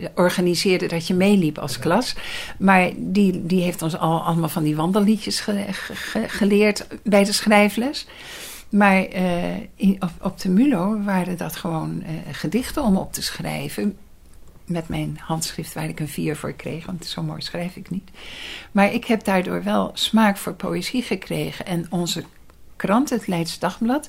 [0.00, 2.14] uh, organiseerde dat je meeliep als klas.
[2.58, 7.32] Maar die, die heeft ons al, allemaal van die wandelliedjes ge, ge, geleerd bij de
[7.32, 8.06] schrijfles.
[8.74, 9.06] Maar
[9.74, 13.96] in, op, op, de MULO waren dat gewoon uh, gedichten om op te schrijven.
[14.64, 18.10] Met mijn handschrift waar ik een vier voor kreeg, want zo mooi schrijf ik niet.
[18.72, 21.66] Maar ik heb daardoor wel smaak voor poëzie gekregen.
[21.66, 22.24] En onze
[22.76, 24.08] krant, het Leids Dagblad,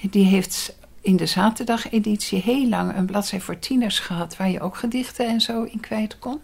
[0.00, 4.36] die heeft in de zaterdageditie heel lang een bladzij voor tieners gehad...
[4.36, 6.40] waar je ook gedichten en zo in kwijt kon.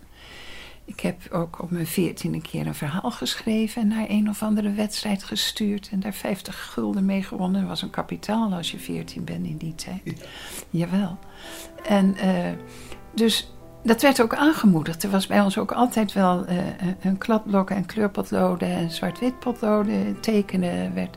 [0.85, 4.73] Ik heb ook op mijn veertiende keer een verhaal geschreven en naar een of andere
[4.73, 7.61] wedstrijd gestuurd en daar 50 gulden mee gewonnen.
[7.61, 10.27] Dat was een kapitaal als je 14 bent in die tijd.
[10.71, 11.19] Jawel.
[11.87, 12.49] En uh,
[13.15, 15.03] dus dat werd ook aangemoedigd.
[15.03, 16.59] Er was bij ons ook altijd wel uh,
[17.03, 21.17] een kladblok en kleurpotloden en zwart-wit potloden tekenen werd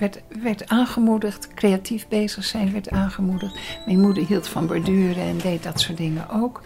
[0.00, 1.48] werd, werd aangemoedigd.
[1.54, 3.58] Creatief bezig zijn werd aangemoedigd.
[3.86, 6.60] Mijn moeder hield van borduren en deed dat soort dingen ook.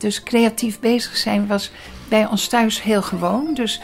[0.00, 1.70] Dus creatief bezig zijn was
[2.08, 3.54] bij ons thuis heel gewoon.
[3.54, 3.80] Dus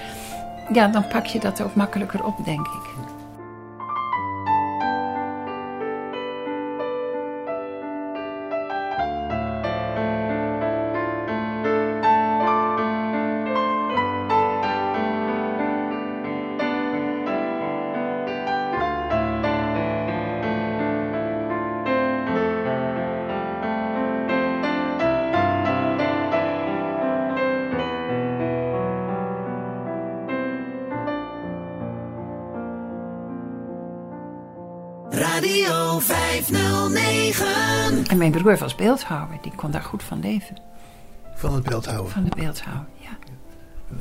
[0.72, 2.95] ja, dan pak je dat ook makkelijker op, denk ik.
[35.96, 38.06] Radio 509.
[38.06, 40.56] En mijn broer was beeldhouwer, die kon daar goed van leven.
[41.34, 42.12] Van het beeldhouden.
[42.12, 43.18] Van de beeldhouwer, ja.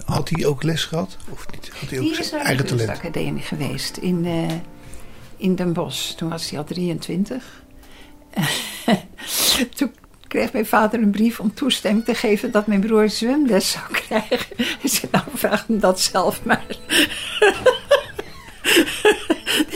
[0.06, 1.18] Had hij ook les gehad?
[1.30, 1.72] Of niet?
[1.80, 2.88] Had hij ook Die is zijn eigen talent?
[2.88, 4.56] kunstacademie geweest in, eh,
[5.38, 6.12] in Den Bosch.
[6.12, 7.64] Toen was hij al 23.
[9.76, 9.92] Toen
[10.28, 14.56] kreeg mijn vader een brief om toestemming te geven dat mijn broer zwemles zou krijgen.
[14.82, 16.66] Hij zei, nou vraag hem dat zelf maar.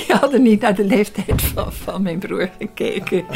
[0.09, 3.25] Die hadden niet naar de leeftijd van, van mijn broer gekeken.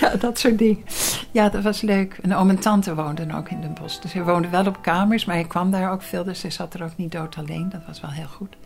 [0.00, 0.84] ja, dat soort dingen.
[1.30, 2.18] Ja, dat was leuk.
[2.22, 4.00] En oom en tante woonden ook in Den Bosch.
[4.00, 6.24] Dus hij woonde wel op kamers, maar hij kwam daar ook veel.
[6.24, 7.68] Dus hij zat er ook niet dood alleen.
[7.68, 8.56] Dat was wel heel goed.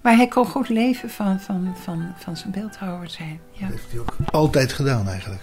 [0.00, 3.40] Maar hij kon goed leven van, van, van, van zijn beeldhouwer zijn.
[3.50, 3.60] Ja.
[3.60, 5.42] Dat heeft hij ook altijd gedaan eigenlijk.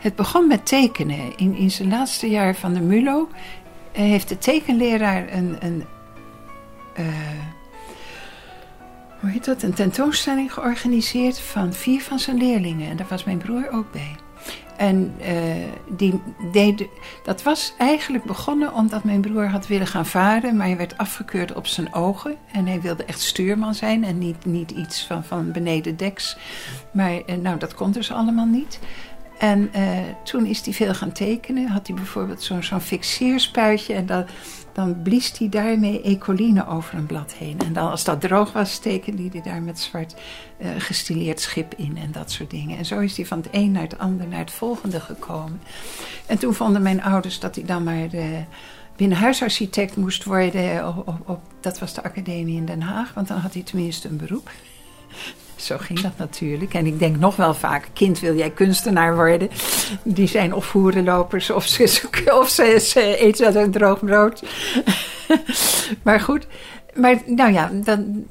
[0.00, 1.36] Het begon met tekenen.
[1.36, 3.28] In, in zijn laatste jaar van de MULO
[3.92, 5.84] eh, heeft de tekenleraar een, een
[6.94, 7.06] eh,
[9.20, 12.90] hoe heet dat, een tentoonstelling georganiseerd van vier van zijn leerlingen.
[12.90, 14.16] En daar was mijn broer ook bij.
[14.76, 15.34] En eh,
[15.88, 16.20] die
[16.52, 16.86] deed,
[17.24, 21.54] dat was eigenlijk begonnen omdat mijn broer had willen gaan varen, maar hij werd afgekeurd
[21.54, 22.36] op zijn ogen.
[22.52, 26.36] En hij wilde echt stuurman zijn en niet, niet iets van, van beneden deks.
[26.90, 28.78] Maar eh, nou, dat kon dus allemaal niet.
[29.38, 31.68] En eh, toen is hij veel gaan tekenen.
[31.68, 34.24] Had hij bijvoorbeeld zo'n zo'n fixeerspuitje en dan,
[34.78, 37.58] dan blies hij daarmee ecoline over een blad heen.
[37.58, 40.14] En dan als dat droog was, tekende hij daar met zwart
[40.58, 42.78] eh, gestileerd schip in en dat soort dingen.
[42.78, 45.60] En zo is hij van het een naar het ander naar het volgende gekomen.
[46.26, 48.42] En toen vonden mijn ouders dat hij dan maar de
[48.96, 50.96] binnenhuisarchitect moest worden.
[51.26, 54.50] Op, dat was de academie in Den Haag, want dan had hij tenminste een beroep.
[55.58, 56.74] Zo ging dat natuurlijk.
[56.74, 59.48] En ik denk nog wel vaak, kind wil jij kunstenaar worden.
[60.02, 62.08] Die zijn of voerenlopers of ze,
[62.40, 64.42] of ze, eten uit een droog brood.
[66.04, 66.46] maar goed,
[66.94, 68.26] maar nou ja, dan,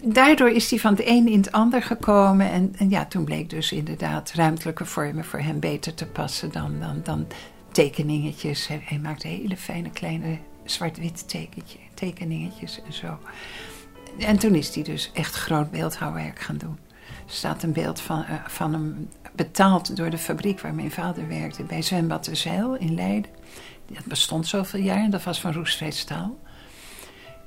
[0.00, 2.50] daardoor is hij van het een in het ander gekomen.
[2.50, 6.74] En, en ja, toen bleek dus inderdaad ruimtelijke vormen voor hem beter te passen dan,
[6.80, 7.26] dan, dan
[7.72, 8.66] tekeningetjes.
[8.66, 11.24] Hij, hij maakte hele fijne kleine zwart-wit
[11.94, 13.18] tekeningetjes en zo.
[14.20, 16.78] En toen is hij dus echt groot beeldhouwwerk gaan doen.
[17.26, 21.28] Er staat een beeld van, uh, van hem betaald door de fabriek waar mijn vader
[21.28, 23.30] werkte bij Zwembad de Zeil in Leiden.
[23.86, 26.38] Dat bestond zoveel jaar en dat was van Roestvrij Staal.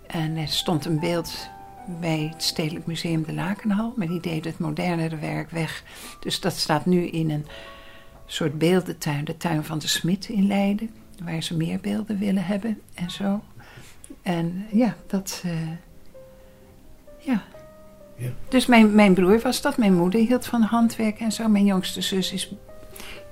[0.07, 1.49] En er stond een beeld
[1.99, 5.83] bij het Stedelijk Museum de Lakenhal, maar die deed het modernere werk weg.
[6.19, 7.45] Dus dat staat nu in een
[8.25, 10.89] soort beeldentuin, de tuin van de Smit in Leiden,
[11.23, 13.43] waar ze meer beelden willen hebben en zo.
[14.21, 15.43] En ja, dat.
[15.45, 15.51] Uh,
[17.23, 17.43] ja.
[18.15, 18.29] Ja.
[18.49, 19.77] Dus mijn, mijn broer was dat.
[19.77, 21.47] Mijn moeder hield van handwerk en zo.
[21.47, 22.53] Mijn jongste zus is,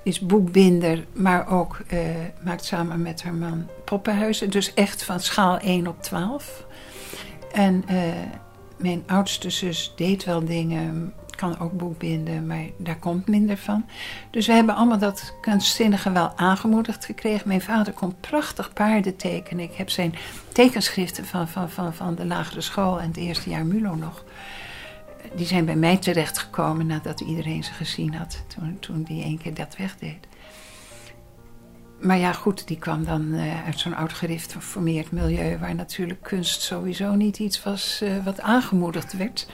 [0.02, 1.98] is boekbinder, maar ook uh,
[2.44, 4.50] maakt samen met haar man poppenhuizen.
[4.50, 6.66] Dus echt van schaal 1 op 12.
[7.52, 7.96] En uh,
[8.76, 13.84] mijn oudste zus deed wel dingen, kan ook boekbinden, maar daar komt minder van.
[14.30, 17.48] Dus we hebben allemaal dat kunstzinnige wel aangemoedigd gekregen.
[17.48, 19.64] Mijn vader kon prachtig paarden tekenen.
[19.64, 20.14] Ik heb zijn
[20.52, 24.24] tekenschriften van, van, van, van de lagere school en het eerste jaar MULO nog.
[25.34, 28.42] Die zijn bij mij terechtgekomen nadat iedereen ze gezien had.
[28.46, 30.26] Toen, toen die één keer dat wegdeed.
[32.00, 35.58] Maar ja, goed, die kwam dan uh, uit zo'n oud gereformeerd milieu...
[35.58, 39.46] waar natuurlijk kunst sowieso niet iets was uh, wat aangemoedigd werd.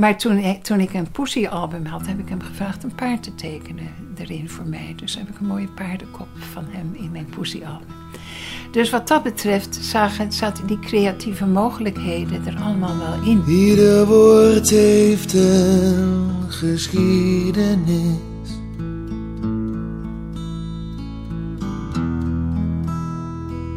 [0.00, 3.88] Maar toen, toen ik een Poesie-album had, heb ik hem gevraagd een paard te tekenen
[4.18, 4.94] erin voor mij.
[4.96, 7.86] Dus heb ik een mooie paardenkop van hem in mijn Poesie-album.
[8.70, 9.78] Dus wat dat betreft
[10.28, 13.44] zaten die creatieve mogelijkheden er allemaal wel in.
[13.48, 18.18] Ieder woord heeft een geschiedenis.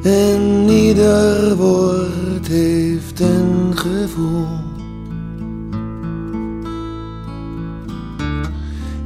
[0.04, 4.73] En ieder woord heeft een gevoel.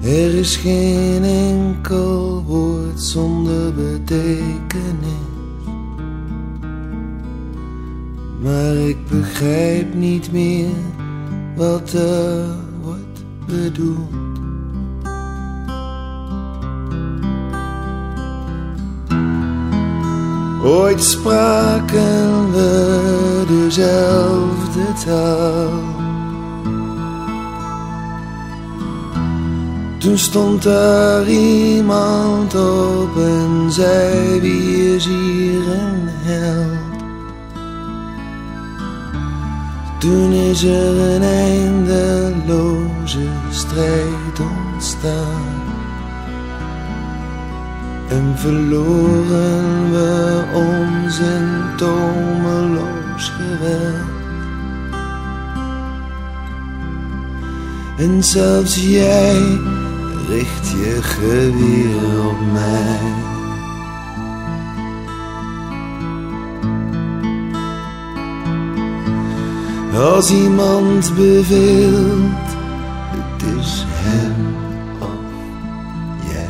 [0.08, 5.26] Er is geen enkel woord zonder betekenis.
[8.42, 10.70] Maar ik begrijp niet meer
[11.56, 12.46] wat er
[12.82, 14.40] wordt bedoeld.
[20.64, 25.97] Ooit spraken we dezelfde taal.
[29.98, 36.78] Toen stond er iemand op en zei wie is hier een held.
[40.00, 44.40] Toen is er een eindeloze strijd
[44.74, 45.66] ontstaan.
[48.10, 54.16] En verloren we ons in tomeloos geweld.
[57.98, 59.60] En zelfs jij
[60.28, 63.36] richt je geweer op mij.
[70.00, 72.48] Als iemand beveelt,
[73.10, 74.56] het is hem
[75.00, 75.08] of
[76.30, 76.50] jij.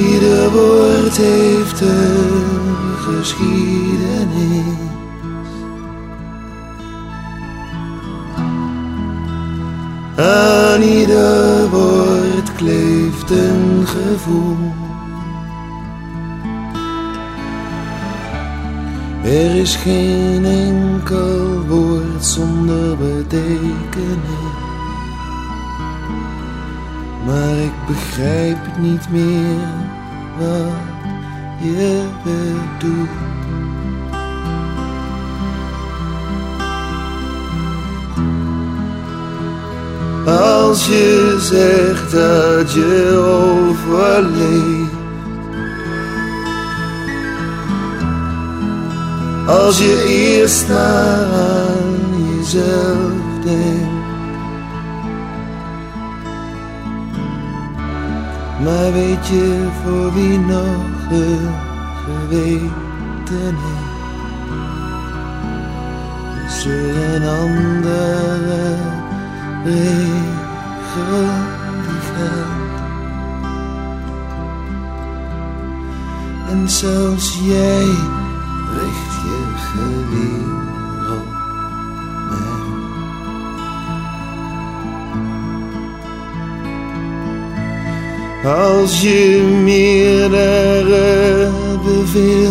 [0.00, 2.63] Ieder woord heeft een
[3.04, 4.92] geschiedenis.
[10.16, 14.72] Aan ieder woord kleeft een gevoel.
[19.24, 24.62] Er is geen enkel woord zonder betekenis.
[27.26, 29.68] Maar ik begrijp niet meer
[30.38, 30.93] wat
[31.64, 33.08] je bedoelt.
[40.26, 44.92] Als je zegt dat je overleeft.
[49.46, 51.94] Als je eerst aan
[52.36, 53.92] jezelf denkt.
[58.62, 61.54] Maar weet je voor wie nog een
[62.04, 63.56] geweten?
[66.46, 68.76] Is er een andere
[69.64, 69.94] regel
[71.82, 72.64] die geldt?
[76.50, 77.84] En zelfs jij
[78.74, 80.62] richt je geweer
[81.16, 81.34] op.
[88.44, 90.53] Als je meerdere
[92.14, 92.43] beveelt,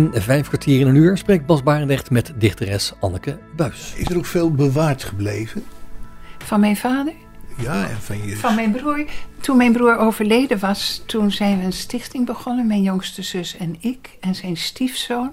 [0.00, 3.94] In vijf kwartier in een uur spreekt Bas Barendrecht met dichteres Anneke Buis.
[3.96, 5.64] Is er ook veel bewaard gebleven?
[6.38, 7.12] Van mijn vader?
[7.56, 8.36] Ja, en van je...
[8.36, 9.04] Van mijn broer.
[9.40, 12.66] Toen mijn broer overleden was, toen zijn we een stichting begonnen.
[12.66, 14.16] Mijn jongste zus en ik.
[14.20, 15.32] En zijn stiefzoon.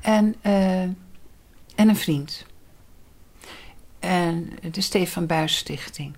[0.00, 0.94] En, eh, en
[1.74, 2.46] een vriend.
[3.98, 6.14] En de Stefan Buis Stichting.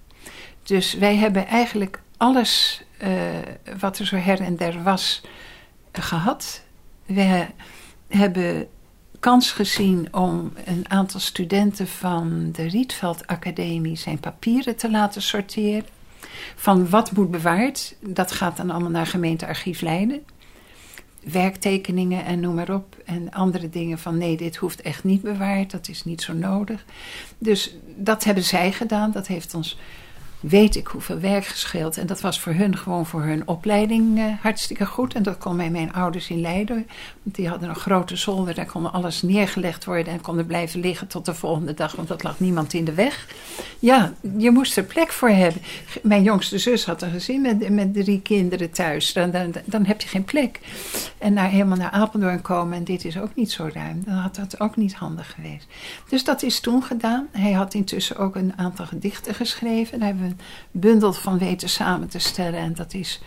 [0.63, 3.11] Dus wij hebben eigenlijk alles eh,
[3.79, 5.23] wat er zo her en der was
[5.91, 6.63] eh, gehad.
[7.15, 7.47] We
[8.09, 8.69] hebben
[9.21, 15.87] kans gezien om een aantal studenten van de Rietveld Academie zijn papieren te laten sorteren.
[16.57, 20.23] Van wat moet bewaard, dat gaat dan allemaal naar gemeentearchief Leiden.
[21.23, 22.97] Werktekeningen en noem maar op.
[23.05, 26.85] En andere dingen van nee, dit hoeft echt niet bewaard, dat is niet zo nodig.
[27.39, 29.79] Dus dat hebben zij gedaan, dat heeft ons
[30.41, 31.99] weet ik hoeveel werk gescheeld.
[31.99, 35.15] En dat was voor hun gewoon voor hun opleiding eh, hartstikke goed.
[35.15, 36.87] En dat kon bij mijn ouders in Leiden.
[37.23, 38.55] Want die hadden een grote zolder.
[38.55, 40.13] Daar kon alles neergelegd worden.
[40.13, 41.97] En konden blijven liggen tot de volgende dag.
[41.97, 43.27] Want dat lag niemand in de weg.
[43.79, 45.63] Ja, je moest er plek voor hebben.
[46.03, 49.13] Mijn jongste zus had een gezin met, met drie kinderen thuis.
[49.13, 50.61] Dan, dan, dan heb je geen plek.
[51.19, 52.77] En naar, helemaal naar Apeldoorn komen.
[52.77, 54.03] En dit is ook niet zo ruim.
[54.05, 55.67] Dan had dat ook niet handig geweest.
[56.09, 57.29] Dus dat is toen gedaan.
[57.33, 59.99] Hij had intussen ook een aantal gedichten geschreven.
[59.99, 62.61] Daar hebben we een bundel van weten samen te stellen.
[62.61, 63.21] En dat is,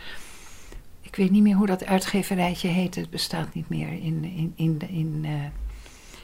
[1.02, 2.96] ik weet niet meer hoe dat uitgeverijtje heet.
[2.96, 5.32] Het bestaat niet meer in, in, in, in, uh,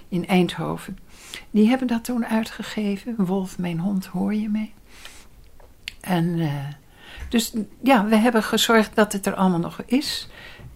[0.10, 0.98] in Eindhoven.
[1.52, 3.26] Die hebben dat toen uitgegeven.
[3.26, 4.74] Wolf, mijn hond, hoor je mee?
[6.00, 6.54] En eh,
[7.30, 7.54] dus
[7.84, 10.28] ja, we hebben gezorgd dat het er allemaal nog is.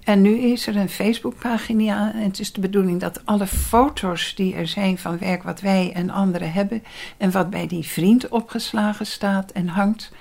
[0.05, 2.13] En nu is er een Facebookpagina.
[2.13, 5.91] En het is de bedoeling dat alle foto's die er zijn van werk wat wij
[5.93, 6.83] en anderen hebben.
[7.17, 10.11] En wat bij die vriend opgeslagen staat en hangt.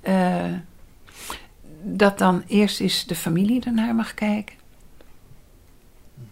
[0.00, 0.52] eh,
[1.82, 4.56] dat dan eerst eens de familie ernaar mag kijken.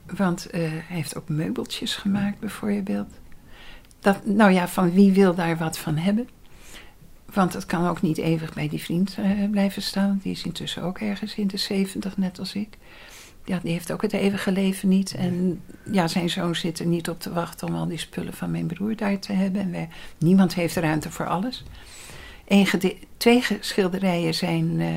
[0.06, 3.08] Want eh, hij heeft ook meubeltjes gemaakt, bijvoorbeeld.
[4.00, 6.28] Dat, nou ja, van wie wil daar wat van hebben?
[7.34, 10.20] Want het kan ook niet eeuwig bij die vriend eh, blijven staan.
[10.22, 12.68] Die is intussen ook ergens in de zeventig, net als ik.
[13.44, 15.14] Ja, die heeft ook het eeuwige leven niet.
[15.14, 15.60] En
[15.90, 18.66] ja, zijn zoon zit er niet op te wachten om al die spullen van mijn
[18.66, 19.60] broer daar te hebben.
[19.60, 21.64] En wij, niemand heeft ruimte voor alles.
[22.48, 22.66] Eén
[23.16, 24.88] twee schilderijen zijn eh,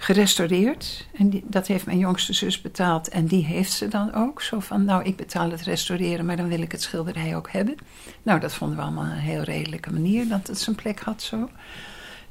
[0.00, 1.06] gerestaureerd.
[1.14, 3.08] En die, dat heeft mijn jongste zus betaald.
[3.08, 4.42] En die heeft ze dan ook.
[4.42, 7.74] Zo van, nou, ik betaal het restaureren, maar dan wil ik het schilderij ook hebben.
[8.22, 11.48] Nou, dat vonden we allemaal een heel redelijke manier, dat het zijn plek had zo.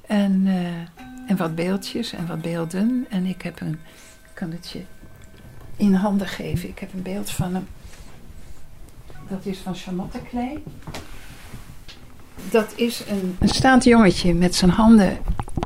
[0.07, 3.05] En, eh, en wat beeldjes en wat beelden.
[3.09, 3.79] En ik heb een,
[4.23, 4.81] ik kan het je
[5.75, 6.69] in handen geven.
[6.69, 7.67] Ik heb een beeld van hem.
[9.27, 10.63] Dat is van Charlotte Klei.
[12.49, 15.17] Dat is een, een staand jongetje met zijn handen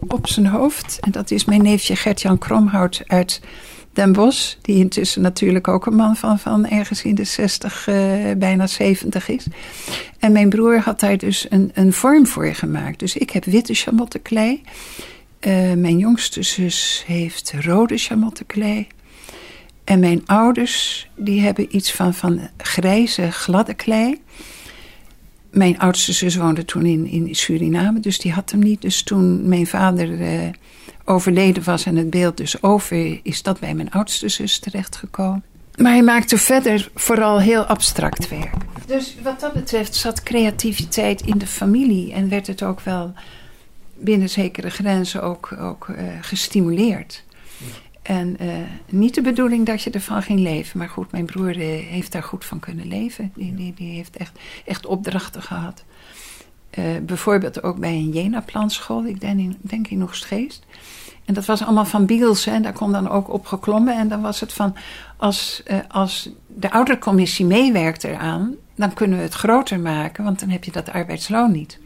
[0.08, 0.98] op zijn hoofd.
[1.02, 3.42] En dat is mijn neefje Gert-Jan Kromhout uit
[3.94, 4.56] Den Bosch.
[4.62, 7.96] Die intussen natuurlijk ook een man van, van ergens in de 60, eh,
[8.38, 9.48] bijna 70 is.
[10.20, 13.00] En mijn broer had daar dus een, een vorm voor gemaakt.
[13.00, 14.62] Dus ik heb witte chamotteklei.
[15.40, 18.88] Eh mijn jongste zus heeft rode chamotteklei.
[19.84, 24.22] En mijn ouders, die hebben iets van, van grijze, gladde klei.
[25.52, 28.82] Mijn oudste zus woonde toen in, in Suriname, dus die had hem niet.
[28.82, 30.50] Dus toen mijn vader eh,
[31.06, 35.44] overleden was en het beeld dus over, is dat bij mijn oudste zus terechtgekomen.
[35.76, 38.54] Maar hij maakte verder vooral heel abstract werk.
[38.86, 43.14] Dus wat dat betreft zat creativiteit in de familie en werd het ook wel
[43.98, 47.24] binnen zekere grenzen ook, ook eh, gestimuleerd.
[48.12, 48.48] En eh,
[48.90, 50.78] niet de bedoeling dat je ervan ging leven.
[50.78, 53.32] Maar goed, mijn broer eh, heeft daar goed van kunnen leven.
[53.36, 55.84] Die, die, die heeft echt, echt opdrachten gehad.
[56.70, 59.06] Eh, bijvoorbeeld ook bij een Jena-planschool.
[59.06, 60.10] Ik denk in, denk in.
[61.26, 62.46] En dat was allemaal van Biels.
[62.46, 63.98] En daar kon dan ook op geklommen.
[63.98, 64.76] En dan was het van,
[65.18, 68.56] als, als de oudercommissie meewerkt eraan...
[68.76, 70.24] dan kunnen we het groter maken.
[70.24, 71.80] Want dan heb je dat arbeidsloon niet.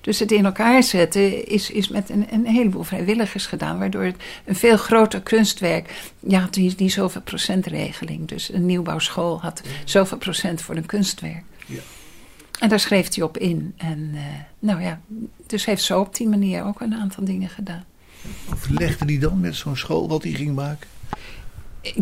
[0.00, 4.16] Dus het in elkaar zetten is, is met een, een heleboel vrijwilligers gedaan, waardoor het
[4.44, 6.12] een veel groter kunstwerk.
[6.20, 8.28] Ja, die, die zoveel procentregeling.
[8.28, 11.42] Dus een nieuwbouwschool had zoveel procent voor een kunstwerk.
[11.66, 11.80] Ja.
[12.58, 13.74] En daar schreef hij op in.
[13.76, 14.20] En eh,
[14.58, 15.00] nou ja,
[15.46, 17.84] dus heeft zo op die manier ook een aantal dingen gedaan.
[18.52, 20.88] Overlegde hij dan met zo'n school wat hij ging maken?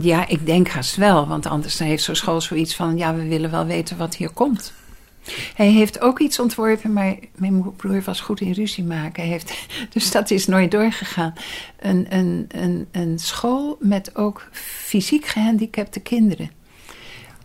[0.01, 3.51] Ja, ik denk haast wel, want anders heeft zo'n school zoiets van: ja, we willen
[3.51, 4.73] wel weten wat hier komt.
[5.55, 9.23] Hij heeft ook iets ontworpen, maar mijn broer was goed in ruzie maken.
[9.23, 9.55] Heeft,
[9.93, 11.35] dus dat is nooit doorgegaan.
[11.81, 16.51] Een, een, een, een school met ook fysiek gehandicapte kinderen.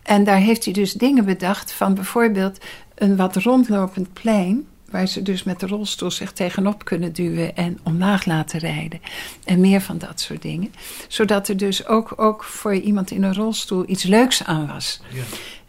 [0.04, 2.58] En daar heeft hij dus dingen bedacht van bijvoorbeeld
[2.96, 4.68] een wat rondlopend plein.
[4.90, 9.00] Waar ze dus met de rolstoel zich tegenop kunnen duwen en omlaag laten rijden.
[9.46, 10.74] En meer van dat soort dingen.
[11.08, 15.02] Zodat er dus ook, ook voor iemand in een rolstoel iets leuks aan was.
[15.14, 15.24] Ja.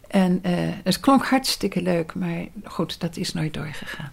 [0.09, 0.53] En eh,
[0.83, 4.11] het klonk hartstikke leuk, maar goed, dat is nooit doorgegaan.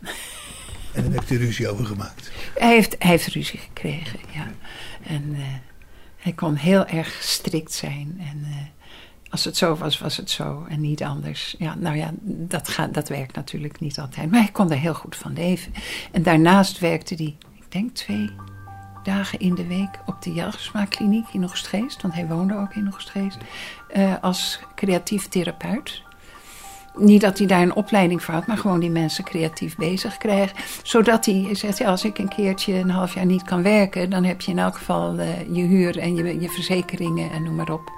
[0.92, 2.30] En daar heeft hij ruzie over gemaakt.
[2.54, 4.46] Hij heeft, hij heeft ruzie gekregen, ja.
[5.06, 5.42] En eh,
[6.16, 8.16] hij kon heel erg strikt zijn.
[8.18, 8.56] En eh,
[9.30, 11.54] als het zo was, was het zo en niet anders.
[11.58, 14.30] Ja, nou ja, dat, gaat, dat werkt natuurlijk niet altijd.
[14.30, 15.72] Maar hij kon er heel goed van leven.
[16.12, 18.30] En daarnaast werkte hij, ik denk twee
[19.06, 22.02] dagen in de week op de Jelgersma-kliniek in Oegstgeest.
[22.02, 23.38] Want hij woonde ook in Oegstgeest.
[23.88, 26.02] eh, als creatief therapeut.
[26.98, 30.56] Niet dat hij daar een opleiding voor had, maar gewoon die mensen creatief bezig krijgen.
[30.82, 34.10] Zodat hij zegt, ja, als ik een keertje een half jaar niet kan werken...
[34.10, 37.54] dan heb je in elk geval eh, je huur en je, je verzekeringen en noem
[37.54, 37.90] maar op.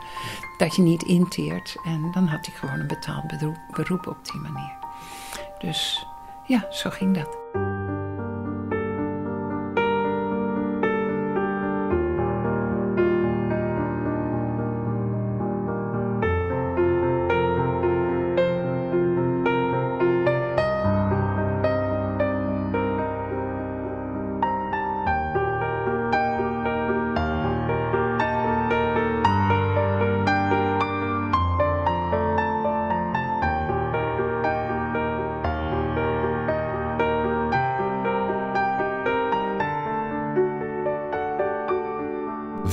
[0.58, 1.76] Dat je niet inteert.
[1.84, 3.24] En dan had hij gewoon een betaald
[3.70, 4.72] beroep op die manier.
[5.58, 6.06] Dus
[6.46, 7.77] ja, zo ging dat.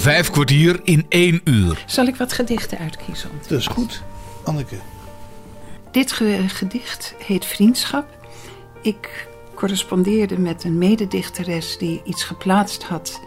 [0.06, 1.84] Vijf kwartier in één uur.
[1.86, 3.30] Zal ik wat gedichten uitkiezen?
[3.47, 4.01] Dat is goed.
[4.43, 4.76] Anneke,
[5.91, 8.06] Dit ge- gedicht heet Vriendschap.
[8.82, 13.22] Ik correspondeerde met een mededichteres die iets geplaatst had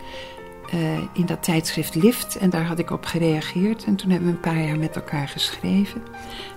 [0.71, 0.79] eh,
[1.13, 2.37] in dat tijdschrift Lift.
[2.37, 3.85] En daar had ik op gereageerd.
[3.85, 6.03] En toen hebben we een paar jaar met elkaar geschreven.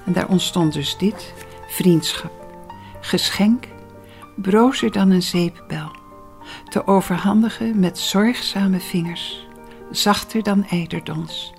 [0.05, 1.33] En daar ontstond dus dit:
[1.67, 2.31] Vriendschap.
[2.99, 3.65] Geschenk,
[4.35, 5.91] brozer dan een zeepbel.
[6.69, 9.47] Te overhandigen met zorgzame vingers,
[9.91, 11.53] zachter dan eiderdons.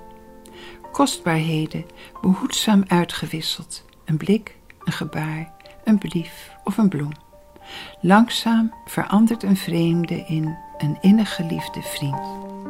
[0.93, 1.85] Kostbaarheden,
[2.21, 3.85] behoedzaam uitgewisseld.
[4.05, 5.53] Een blik, een gebaar,
[5.85, 7.13] een brief of een bloem.
[8.01, 12.62] Langzaam verandert een vreemde in een innig geliefde vriend.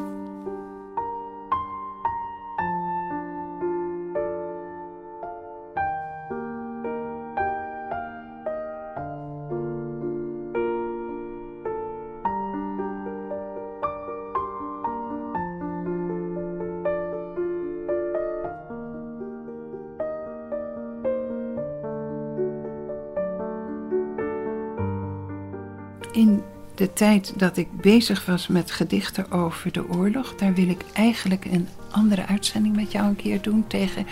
[26.93, 31.68] Tijd dat ik bezig was met gedichten over de oorlog, daar wil ik eigenlijk een
[31.90, 34.07] andere uitzending met jou een keer doen tegen,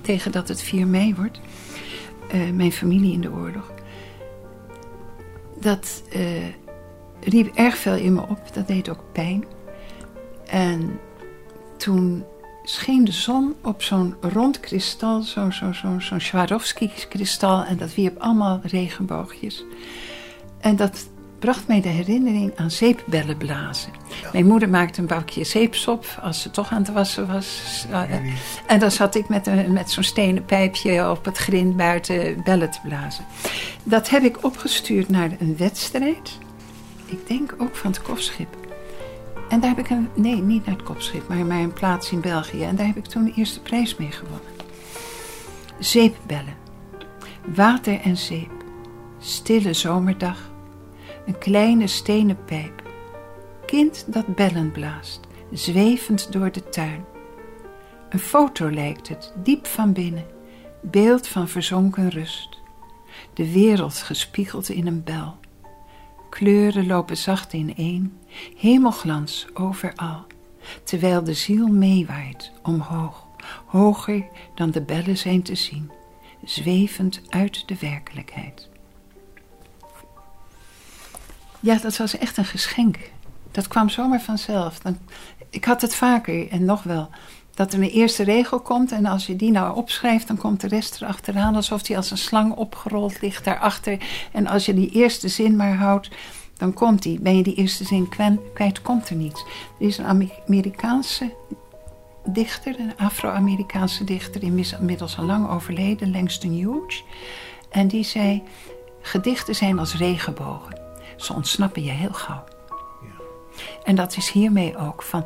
[0.00, 1.40] tegen dat het 4 mei wordt.
[2.30, 3.72] Eh, mijn familie in de oorlog.
[5.60, 6.22] Dat eh,
[7.20, 9.44] riep erg veel in me op, dat deed ook pijn.
[10.46, 10.98] En
[11.76, 12.24] toen
[12.62, 18.18] scheen de zon op zo'n rond kristal, zo'n zo, zo, zo'n Swarovski-kristal, en dat wierp
[18.18, 19.64] allemaal regenboogjes.
[20.60, 21.08] En dat
[21.40, 23.92] bracht mij de herinnering aan zeepbellen blazen.
[24.32, 27.86] Mijn moeder maakte een bakje zeepsop als ze toch aan het wassen was.
[28.66, 32.70] En dan zat ik met, een, met zo'n stenen pijpje op het grind buiten bellen
[32.70, 33.24] te blazen.
[33.84, 36.38] Dat heb ik opgestuurd naar een wedstrijd.
[37.06, 38.56] Ik denk ook van het kofschip.
[39.48, 42.20] En daar heb ik een, nee, niet naar het kopschip, maar naar een plaats in
[42.20, 42.62] België.
[42.62, 44.50] En daar heb ik toen de eerste prijs mee gewonnen.
[45.78, 46.54] Zeepbellen.
[47.54, 48.50] Water en zeep.
[49.18, 50.49] Stille zomerdag.
[51.26, 52.82] Een kleine stenen pijp.
[53.66, 55.20] Kind dat bellen blaast,
[55.52, 57.04] zwevend door de tuin.
[58.08, 60.26] Een foto lijkt het, diep van binnen.
[60.82, 62.58] Beeld van verzonken rust.
[63.34, 65.36] De wereld gespiegeld in een bel.
[66.30, 68.18] Kleuren lopen zacht ineen,
[68.56, 70.26] hemelglans overal,
[70.84, 73.26] terwijl de ziel meewaait omhoog,
[73.66, 75.90] hoger dan de bellen zijn te zien,
[76.44, 78.69] zwevend uit de werkelijkheid.
[81.60, 82.96] Ja, dat was echt een geschenk.
[83.50, 84.78] Dat kwam zomaar vanzelf.
[84.78, 84.98] Dan,
[85.50, 87.08] ik had het vaker en nog wel.
[87.54, 90.68] Dat er een eerste regel komt en als je die nou opschrijft, dan komt de
[90.68, 93.98] rest erachteraan alsof die als een slang opgerold ligt daarachter.
[94.32, 96.10] En als je die eerste zin maar houdt,
[96.56, 97.20] dan komt die.
[97.20, 98.08] Ben je die eerste zin
[98.54, 99.44] kwijt, komt er niets.
[99.80, 101.34] Er is een Amerikaanse
[102.24, 107.04] dichter, een Afro-Amerikaanse dichter, inmiddels al lang overleden, Langston Hughes.
[107.70, 108.42] En die zei:
[109.02, 110.89] Gedichten zijn als regenbogen.
[111.20, 112.44] Ze ontsnappen je heel gauw.
[113.02, 113.24] Ja.
[113.84, 115.24] En dat is hiermee ook van.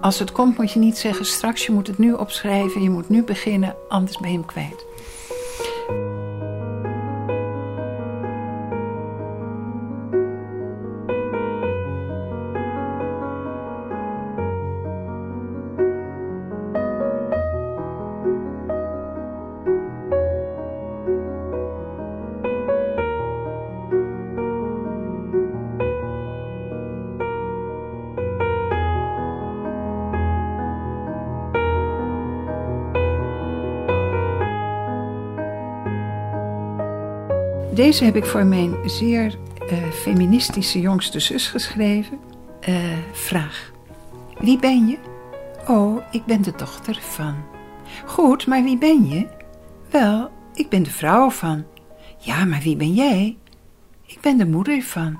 [0.00, 3.08] Als het komt, moet je niet zeggen straks, je moet het nu opschrijven, je moet
[3.08, 4.86] nu beginnen, anders ben je hem kwijt.
[37.82, 42.18] Deze heb ik voor mijn zeer uh, feministische jongste zus geschreven.
[42.68, 42.76] Uh,
[43.12, 43.72] vraag.
[44.38, 44.98] Wie ben je?
[45.68, 47.34] Oh, ik ben de dochter van.
[48.06, 49.26] Goed, maar wie ben je?
[49.90, 51.64] Wel, ik ben de vrouw van.
[52.18, 53.36] Ja, maar wie ben jij?
[54.06, 55.18] Ik ben de moeder van.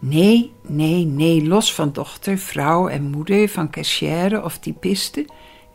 [0.00, 5.26] Nee, nee, nee, los van dochter, vrouw en moeder, van cachère of typiste.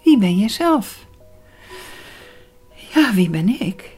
[0.04, 1.06] Wie ben jij zelf?
[2.94, 3.95] Ja, wie ben ik?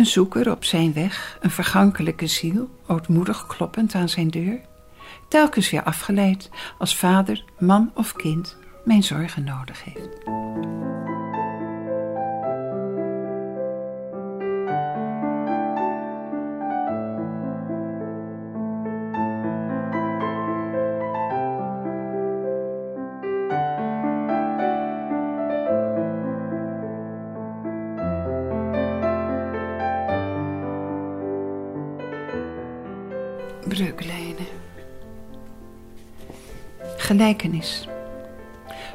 [0.00, 4.60] Een zoeker op zijn weg, een vergankelijke ziel, ootmoedig kloppend aan zijn deur.
[5.28, 10.08] Telkens weer afgeleid als vader, man of kind mijn zorgen nodig heeft.
[37.10, 37.88] Gelijkenis.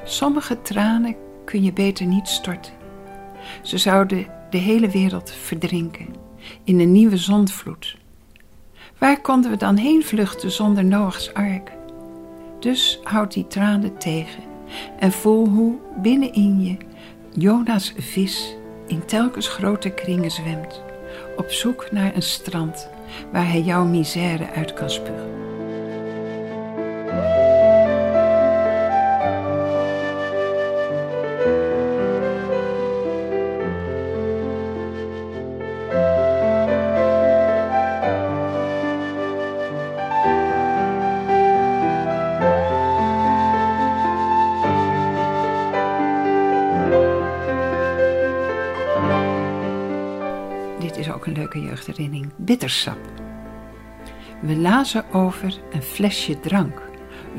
[0.03, 2.73] Sommige tranen kun je beter niet storten.
[3.61, 6.15] Ze zouden de hele wereld verdrinken
[6.63, 7.97] in een nieuwe zondvloed.
[8.97, 11.71] Waar konden we dan heen vluchten zonder Noachs ark?
[12.59, 14.43] Dus houd die tranen tegen
[14.99, 16.77] en voel hoe binnenin je
[17.33, 18.55] Jona's vis
[18.87, 20.81] in telkens grote kringen zwemt,
[21.37, 22.89] op zoek naar een strand
[23.31, 25.44] waar hij jouw misère uit kan spugen.
[52.45, 52.97] Bittersap.
[54.41, 56.81] We lazen over een flesje drank,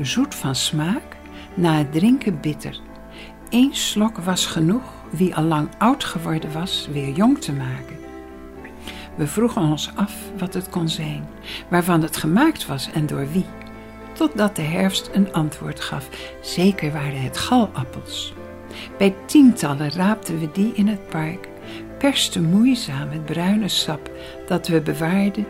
[0.01, 1.17] zoet van smaak,
[1.53, 2.79] na het drinken bitter.
[3.49, 7.95] Eén slok was genoeg wie al lang oud geworden was weer jong te maken.
[9.15, 11.27] We vroegen ons af wat het kon zijn,
[11.69, 13.45] waarvan het gemaakt was en door wie.
[14.13, 16.09] Totdat de herfst een antwoord gaf.
[16.41, 18.33] Zeker waren het galappels.
[18.97, 21.47] Bij tientallen raapten we die in het park,
[21.97, 24.11] persten moeizaam het bruine sap
[24.47, 25.45] dat we bewaarden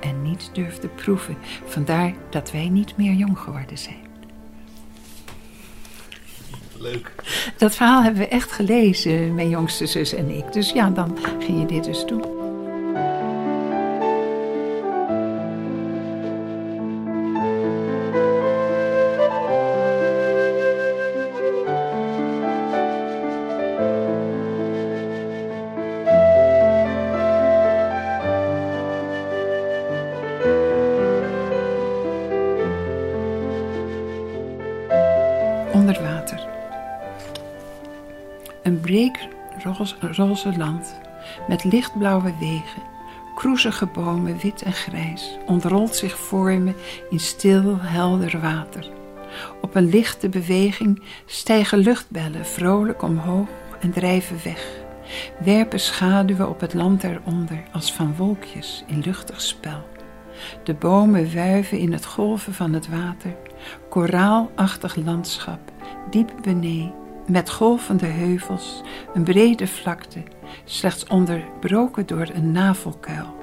[0.00, 1.36] en niet durfden proeven.
[1.64, 4.06] Vandaar dat wij niet meer jong geworden zijn.
[6.78, 7.14] Leuk.
[7.56, 10.52] Dat verhaal hebben we echt gelezen, mijn jongste zus en ik.
[10.52, 12.37] Dus ja, dan ging je dit dus doen.
[35.72, 36.48] Onder water.
[38.62, 40.94] Een breekroze land
[41.48, 42.82] met lichtblauwe wegen,
[43.34, 46.72] kroezige bomen, wit en grijs, ontrolt zich voor me
[47.10, 48.90] in stil, helder water.
[49.60, 53.48] Op een lichte beweging stijgen luchtbellen vrolijk omhoog
[53.80, 54.66] en drijven weg,
[55.44, 59.97] werpen schaduwen op het land eronder als van wolkjes in luchtig spel.
[60.62, 63.36] De bomen wuiven in het golven van het water,
[63.88, 65.60] koraalachtig landschap,
[66.10, 66.92] diep benee,
[67.26, 68.82] met golvende heuvels,
[69.14, 70.22] een brede vlakte,
[70.64, 73.36] slechts onderbroken door een navelkuil.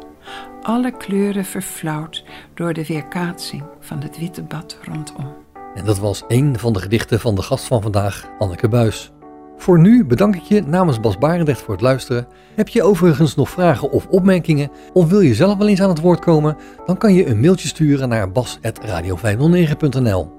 [0.62, 2.24] Alle kleuren verflauwd
[2.54, 5.34] door de weerkaatsing van het witte bad rondom.
[5.76, 9.12] En dat was een van de gedichten van de gast van vandaag, Anneke Buis.
[9.58, 12.28] Voor nu bedank ik je namens Bas Barendrecht voor het luisteren.
[12.56, 16.02] Heb je overigens nog vragen of opmerkingen of wil je zelf wel eens aan het
[16.02, 16.58] woord komen?
[16.86, 20.34] Dan kan je een mailtje sturen naar bas.radio509.nl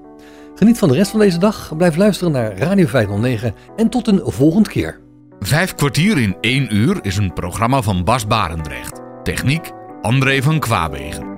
[0.55, 4.21] Geniet van de rest van deze dag, blijf luisteren naar Radio 509 en tot een
[4.23, 4.99] volgende keer.
[5.39, 9.01] Vijf kwartier in één uur is een programma van Bas Barendrecht.
[9.23, 11.36] Techniek André van Kwaabegen.